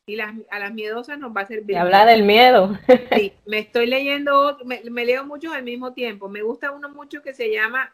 Y 0.07 0.17
las, 0.17 0.35
a 0.51 0.59
las 0.59 0.73
miedosas 0.73 1.19
nos 1.19 1.37
va 1.37 1.43
a 1.43 1.47
servir. 1.47 1.77
Y 1.77 1.79
habla 1.79 2.07
del 2.07 2.25
miedo. 2.25 2.77
sí, 3.15 3.33
me 3.47 3.59
estoy 3.59 3.87
leyendo, 3.87 4.59
me, 4.65 5.05
leo 5.05 5.25
muchos 5.25 5.53
al 5.53 5.63
mismo 5.63 5.93
tiempo. 5.93 6.29
Me 6.29 6.43
gusta 6.43 6.73
uno 6.73 6.89
mucho 6.89 7.23
que 7.23 7.35
se 7.35 7.53
llama 7.53 7.93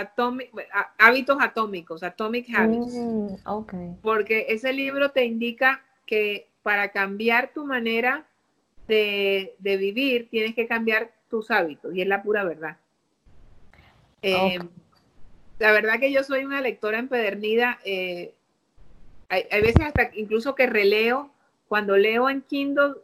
Atomic, 0.00 0.50
Hábitos 0.98 1.38
Atómicos, 1.40 2.02
Atomic 2.02 2.46
Habits. 2.54 2.94
Mm, 2.94 3.34
okay. 3.44 3.96
Porque 4.02 4.46
ese 4.48 4.72
libro 4.72 5.10
te 5.10 5.24
indica 5.24 5.82
que 6.06 6.48
para 6.62 6.90
cambiar 6.90 7.52
tu 7.52 7.64
manera 7.64 8.26
de, 8.86 9.54
vivir, 9.60 10.28
tienes 10.30 10.54
que 10.54 10.66
cambiar 10.66 11.12
tus 11.28 11.50
hábitos 11.50 11.94
y 11.94 12.02
es 12.02 12.08
la 12.08 12.22
pura 12.22 12.44
verdad. 12.44 12.78
Eh, 14.22 14.58
la 15.58 15.72
verdad 15.72 16.00
que 16.00 16.12
yo 16.12 16.22
soy 16.24 16.44
una 16.44 16.60
lectora 16.60 16.98
empedernida. 16.98 17.78
Eh, 17.84 18.34
hay, 19.28 19.44
veces 19.60 19.80
hasta 19.82 20.10
incluso 20.14 20.54
que 20.54 20.66
releo, 20.66 21.30
cuando 21.68 21.96
leo 21.96 22.30
en 22.30 22.42
Kindle 22.42 22.94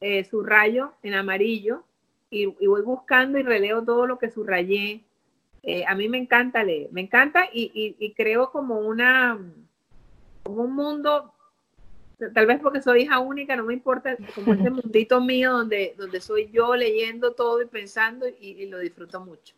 eh, 0.00 0.24
subrayo 0.24 0.92
en 1.02 1.14
amarillo 1.14 1.82
y, 2.30 2.46
voy 2.46 2.82
buscando 2.82 3.38
y 3.38 3.42
releo 3.42 3.82
todo 3.82 4.06
lo 4.06 4.18
que 4.18 4.30
subrayé. 4.30 5.02
A 5.86 5.94
mí 5.94 6.08
me 6.08 6.18
encanta 6.18 6.62
leer, 6.62 6.88
me 6.92 7.00
encanta 7.00 7.46
y, 7.52 7.96
y 7.98 8.12
creo 8.12 8.50
como 8.50 8.80
una, 8.80 9.38
un 10.48 10.74
mundo, 10.74 11.32
tal 12.34 12.46
vez 12.46 12.60
porque 12.62 12.82
soy 12.82 13.02
hija 13.02 13.18
única, 13.18 13.56
no 13.56 13.64
me 13.64 13.74
importa, 13.74 14.16
como 14.34 14.54
este 14.54 14.70
mundito 14.70 15.20
mío 15.20 15.52
donde, 15.52 15.94
donde 15.96 16.20
soy 16.20 16.50
yo 16.52 16.74
leyendo 16.76 17.32
todo 17.32 17.62
y 17.62 17.66
pensando 17.66 18.26
y, 18.40 18.66
lo 18.66 18.78
disfruto 18.78 19.20
mucho. 19.20 19.54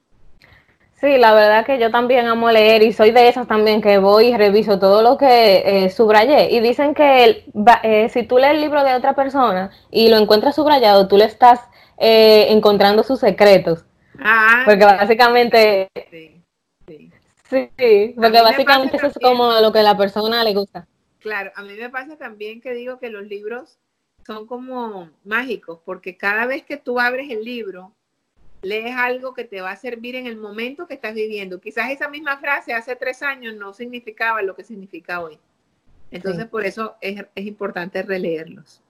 Sí, 0.94 1.18
la 1.18 1.34
verdad 1.34 1.66
que 1.66 1.78
yo 1.78 1.90
también 1.90 2.26
amo 2.26 2.50
leer 2.50 2.82
y 2.82 2.90
soy 2.90 3.10
de 3.10 3.28
esas 3.28 3.46
también 3.46 3.82
que 3.82 3.98
voy 3.98 4.28
y 4.28 4.36
reviso 4.36 4.78
todo 4.78 5.02
lo 5.02 5.18
que 5.18 5.84
eh, 5.84 5.90
subrayé. 5.90 6.50
Y 6.50 6.60
dicen 6.60 6.94
que 6.94 7.44
eh, 7.82 8.08
si 8.08 8.22
tú 8.22 8.38
lees 8.38 8.54
el 8.54 8.62
libro 8.62 8.82
de 8.82 8.94
otra 8.94 9.14
persona 9.14 9.70
y 9.90 10.08
lo 10.08 10.16
encuentras 10.16 10.54
subrayado, 10.54 11.06
tú 11.06 11.18
le 11.18 11.26
estás 11.26 11.60
eh, 11.98 12.46
encontrando 12.48 13.02
sus 13.02 13.20
secretos. 13.20 13.84
Ah, 14.20 14.62
porque 14.64 14.84
básicamente... 14.84 15.88
Sí, 16.10 16.42
sí. 16.86 17.10
sí 17.48 18.14
porque 18.16 18.40
básicamente 18.40 18.96
eso 18.96 19.06
es 19.06 19.18
como 19.20 19.60
lo 19.60 19.72
que 19.72 19.80
a 19.80 19.82
la 19.82 19.96
persona 19.96 20.44
le 20.44 20.54
gusta. 20.54 20.86
Claro, 21.18 21.50
a 21.56 21.62
mí 21.62 21.74
me 21.74 21.90
pasa 21.90 22.16
también 22.16 22.60
que 22.60 22.72
digo 22.72 22.98
que 22.98 23.10
los 23.10 23.26
libros 23.26 23.78
son 24.26 24.46
como 24.46 25.10
mágicos, 25.24 25.80
porque 25.84 26.16
cada 26.16 26.46
vez 26.46 26.64
que 26.64 26.76
tú 26.76 26.98
abres 27.00 27.30
el 27.30 27.44
libro, 27.44 27.92
lees 28.62 28.96
algo 28.96 29.34
que 29.34 29.44
te 29.44 29.60
va 29.60 29.70
a 29.70 29.76
servir 29.76 30.16
en 30.16 30.26
el 30.26 30.36
momento 30.36 30.86
que 30.86 30.94
estás 30.94 31.14
viviendo. 31.14 31.60
Quizás 31.60 31.90
esa 31.90 32.08
misma 32.08 32.38
frase 32.38 32.74
hace 32.74 32.96
tres 32.96 33.22
años 33.22 33.54
no 33.54 33.72
significaba 33.72 34.42
lo 34.42 34.56
que 34.56 34.64
significa 34.64 35.20
hoy. 35.20 35.38
Entonces, 36.10 36.46
por 36.46 36.64
eso 36.64 36.96
es, 37.00 37.24
es 37.34 37.46
importante 37.46 38.02
releerlos. 38.02 38.82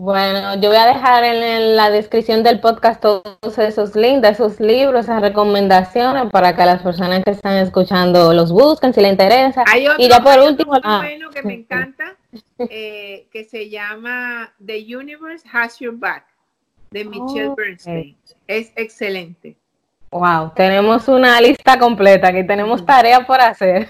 Bueno, 0.00 0.58
yo 0.58 0.70
voy 0.70 0.78
a 0.78 0.86
dejar 0.86 1.24
en 1.24 1.76
la 1.76 1.90
descripción 1.90 2.42
del 2.42 2.58
podcast 2.58 3.02
todos 3.02 3.58
esos 3.58 3.94
links, 3.94 4.26
esos 4.26 4.58
libros, 4.58 5.04
esas 5.04 5.20
recomendaciones 5.20 6.30
para 6.30 6.56
que 6.56 6.64
las 6.64 6.80
personas 6.80 7.22
que 7.22 7.32
están 7.32 7.58
escuchando 7.58 8.32
los 8.32 8.50
busquen 8.50 8.94
si 8.94 9.02
les 9.02 9.12
interesa. 9.12 9.62
Hay 9.66 9.86
otro, 9.86 10.02
y 10.02 10.08
ya 10.08 10.22
por 10.22 10.38
último, 10.38 10.72
ah, 10.82 11.02
bueno 11.04 11.28
que 11.28 11.42
me 11.42 11.52
encanta, 11.52 12.16
eh, 12.58 13.26
que 13.30 13.44
se 13.44 13.68
llama 13.68 14.50
The 14.64 14.78
Universe 14.96 15.46
Has 15.52 15.78
Your 15.80 15.94
Back, 15.94 16.24
de 16.92 17.04
Michelle 17.04 17.52
Bernstein. 17.54 18.16
Es 18.46 18.72
excelente. 18.76 19.59
Wow, 20.12 20.50
tenemos 20.56 21.06
una 21.06 21.40
lista 21.40 21.78
completa, 21.78 22.28
aquí 22.28 22.44
tenemos 22.44 22.84
tarea 22.84 23.24
por 23.26 23.40
hacer. 23.40 23.88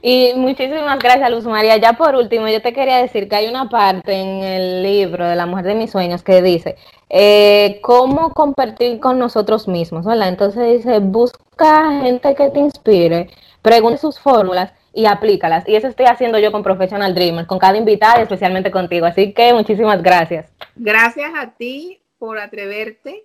Y 0.00 0.32
muchísimas 0.36 0.96
gracias, 1.00 1.28
Luz 1.28 1.44
María. 1.44 1.76
Ya 1.76 1.94
por 1.94 2.14
último, 2.14 2.46
yo 2.46 2.62
te 2.62 2.72
quería 2.72 2.98
decir 2.98 3.28
que 3.28 3.34
hay 3.34 3.48
una 3.48 3.68
parte 3.68 4.12
en 4.12 4.44
el 4.44 4.82
libro 4.84 5.26
de 5.26 5.34
La 5.34 5.46
Mujer 5.46 5.64
de 5.64 5.74
mis 5.74 5.90
Sueños 5.90 6.22
que 6.22 6.40
dice, 6.40 6.76
eh, 7.10 7.80
¿cómo 7.82 8.32
compartir 8.32 9.00
con 9.00 9.18
nosotros 9.18 9.66
mismos? 9.66 10.06
¿verdad? 10.06 10.28
Entonces 10.28 10.76
dice, 10.76 11.00
busca 11.00 12.00
gente 12.00 12.36
que 12.36 12.50
te 12.50 12.60
inspire, 12.60 13.30
pregunte 13.60 13.98
sus 13.98 14.20
fórmulas 14.20 14.72
y 14.92 15.06
aplícalas. 15.06 15.68
Y 15.68 15.74
eso 15.74 15.88
estoy 15.88 16.06
haciendo 16.06 16.38
yo 16.38 16.52
con 16.52 16.62
Professional 16.62 17.12
Dreamers, 17.12 17.48
con 17.48 17.58
cada 17.58 17.76
invitada 17.76 18.20
y 18.20 18.22
especialmente 18.22 18.70
contigo. 18.70 19.06
Así 19.06 19.32
que 19.32 19.52
muchísimas 19.52 20.00
gracias. 20.00 20.48
Gracias 20.76 21.32
a 21.36 21.50
ti 21.50 22.00
por 22.18 22.38
atreverte 22.38 23.24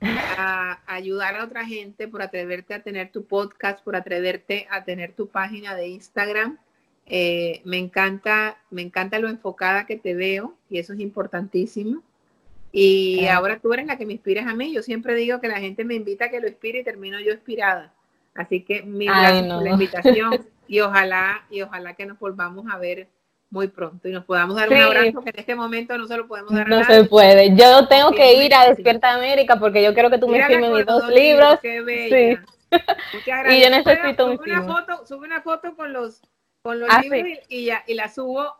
a 0.00 0.80
ayudar 0.86 1.36
a 1.36 1.44
otra 1.44 1.64
gente, 1.64 2.08
por 2.08 2.22
atreverte 2.22 2.74
a 2.74 2.82
tener 2.82 3.10
tu 3.10 3.24
podcast, 3.24 3.82
por 3.82 3.96
atreverte 3.96 4.66
a 4.70 4.84
tener 4.84 5.12
tu 5.12 5.28
página 5.28 5.74
de 5.74 5.88
Instagram. 5.88 6.58
Eh, 7.06 7.60
me 7.64 7.78
encanta, 7.78 8.58
me 8.70 8.82
encanta 8.82 9.18
lo 9.18 9.28
enfocada 9.28 9.86
que 9.86 9.96
te 9.96 10.14
veo 10.14 10.54
y 10.68 10.78
eso 10.78 10.92
es 10.92 11.00
importantísimo. 11.00 12.02
Y 12.72 13.26
ahora 13.28 13.58
tú 13.58 13.72
eres 13.72 13.86
la 13.86 13.96
que 13.96 14.04
me 14.04 14.12
inspiras 14.12 14.46
a 14.46 14.54
mí. 14.54 14.72
Yo 14.74 14.82
siempre 14.82 15.14
digo 15.14 15.40
que 15.40 15.48
la 15.48 15.60
gente 15.60 15.84
me 15.84 15.94
invita 15.94 16.26
a 16.26 16.28
que 16.30 16.40
lo 16.40 16.48
inspire 16.48 16.80
y 16.80 16.84
termino 16.84 17.18
yo 17.20 17.32
inspirada. 17.32 17.94
Así 18.34 18.62
que 18.62 18.82
mil 18.82 19.08
gracias 19.08 19.46
por 19.46 19.62
la 19.62 19.70
invitación 19.70 20.46
y 20.68 20.80
ojalá 20.80 21.46
y 21.48 21.62
ojalá 21.62 21.94
que 21.94 22.04
nos 22.04 22.18
volvamos 22.18 22.66
a 22.70 22.76
ver 22.76 23.08
muy 23.56 23.68
pronto 23.68 24.06
y 24.06 24.12
nos 24.12 24.26
podamos 24.26 24.54
dar 24.54 24.68
un 24.68 24.76
abrazo 24.76 25.22
que 25.22 25.30
en 25.30 25.38
este 25.38 25.54
momento 25.54 25.96
no 25.96 26.06
se 26.06 26.14
lo 26.14 26.28
podemos 26.28 26.52
dar. 26.52 26.68
No 26.68 26.84
se 26.84 27.04
puede. 27.04 27.56
Yo 27.56 27.88
tengo 27.88 28.12
que 28.12 28.44
ir 28.44 28.54
a 28.54 28.68
Despierta 28.68 29.14
América 29.14 29.58
porque 29.58 29.82
yo 29.82 29.94
quiero 29.94 30.10
que 30.10 30.18
tú 30.18 30.28
me 30.28 30.46
firmes 30.46 30.70
mis 30.70 30.84
dos 30.84 31.08
libros. 31.08 31.58
Qué 31.62 31.80
bella. 31.80 32.44
Muchas 32.70 33.26
gracias. 33.26 33.54
Y 33.54 33.62
yo 33.62 33.70
necesito 33.70 34.26
un 34.26 34.36
sube 34.36 34.52
una 34.52 34.62
foto, 34.62 35.06
sube 35.06 35.26
una 35.26 35.40
foto 35.40 35.74
con 35.74 35.94
los 35.94 36.20
con 36.60 36.80
los 36.80 36.90
ah, 36.90 37.00
libros 37.00 37.22
y, 37.48 37.64
ya 37.64 37.82
y 37.86 37.94
la 37.94 38.10
subo. 38.10 38.52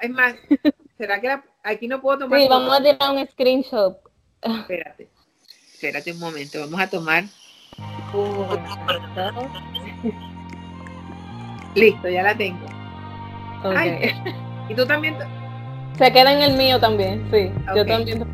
Es 0.00 0.10
más, 0.10 0.34
¿será 0.98 1.20
que 1.20 1.38
aquí 1.62 1.86
no 1.86 2.00
puedo 2.00 2.18
tomar? 2.18 2.40
Sí, 2.40 2.48
vamos 2.48 2.76
a 2.76 2.82
tirar 2.82 3.12
un 3.12 3.24
screenshot. 3.28 3.96
Espérate. 4.42 5.08
Espérate 5.72 6.10
un 6.10 6.18
momento, 6.18 6.58
vamos 6.58 6.80
a 6.80 6.90
tomar. 6.90 7.22
Listo, 11.76 12.08
ya 12.08 12.24
la 12.24 12.36
tengo 12.36 12.73
y 14.68 14.74
tú 14.74 14.86
también. 14.86 15.16
Se 15.96 16.12
queda 16.12 16.32
en 16.32 16.42
el 16.42 16.56
mío 16.56 16.80
también, 16.80 17.26
sí. 17.30 17.50
Yo 17.74 17.86
también. 17.86 18.24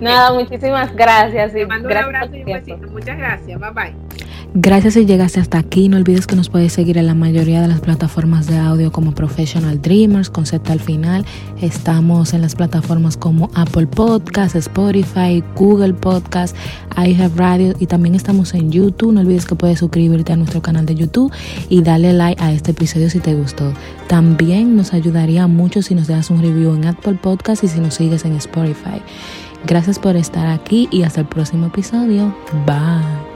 Nada, 0.00 0.32
muchísimas 0.32 0.94
gracias. 0.94 1.52
Te 1.52 1.66
mando 1.66 1.88
un 1.88 1.96
abrazo 1.96 2.34
y 2.34 2.40
un 2.40 2.52
besito. 2.52 2.88
Muchas 2.90 3.16
gracias. 3.16 3.60
Bye 3.60 3.70
bye. 3.70 4.08
Gracias 4.54 4.94
si 4.94 5.04
llegaste 5.04 5.40
hasta 5.40 5.58
aquí. 5.58 5.90
No 5.90 5.98
olvides 5.98 6.26
que 6.26 6.34
nos 6.34 6.48
puedes 6.48 6.72
seguir 6.72 6.96
en 6.96 7.06
la 7.06 7.14
mayoría 7.14 7.60
de 7.60 7.68
las 7.68 7.80
plataformas 7.80 8.46
de 8.46 8.56
audio 8.56 8.90
como 8.90 9.14
Professional 9.14 9.82
Dreamers, 9.82 10.30
Concepto 10.30 10.72
al 10.72 10.80
Final. 10.80 11.26
Estamos 11.60 12.32
en 12.32 12.40
las 12.40 12.54
plataformas 12.54 13.18
como 13.18 13.50
Apple 13.54 13.86
Podcast, 13.86 14.56
Spotify, 14.56 15.44
Google 15.54 15.92
Podcast, 15.92 16.56
iHeartRadio 16.96 17.74
y 17.78 17.86
también 17.86 18.14
estamos 18.14 18.54
en 18.54 18.72
YouTube. 18.72 19.12
No 19.12 19.20
olvides 19.20 19.44
que 19.44 19.54
puedes 19.54 19.80
suscribirte 19.80 20.32
a 20.32 20.36
nuestro 20.36 20.62
canal 20.62 20.86
de 20.86 20.94
YouTube 20.94 21.30
y 21.68 21.82
darle 21.82 22.14
like 22.14 22.42
a 22.42 22.50
este 22.50 22.70
episodio 22.70 23.10
si 23.10 23.20
te 23.20 23.34
gustó. 23.34 23.74
También 24.08 24.76
nos 24.76 24.94
ayudaría 24.94 25.46
mucho 25.46 25.82
si 25.82 25.94
nos 25.94 26.06
dejas 26.06 26.30
un 26.30 26.40
review 26.40 26.74
en 26.74 26.86
Apple 26.86 27.18
Podcast 27.20 27.64
y 27.64 27.68
si 27.68 27.80
nos 27.80 27.94
sigues 27.94 28.24
en 28.24 28.32
Spotify. 28.36 29.02
Gracias 29.64 29.98
por 29.98 30.16
estar 30.16 30.46
aquí 30.46 30.88
y 30.90 31.02
hasta 31.02 31.20
el 31.20 31.26
próximo 31.26 31.66
episodio. 31.66 32.34
Bye. 32.66 33.27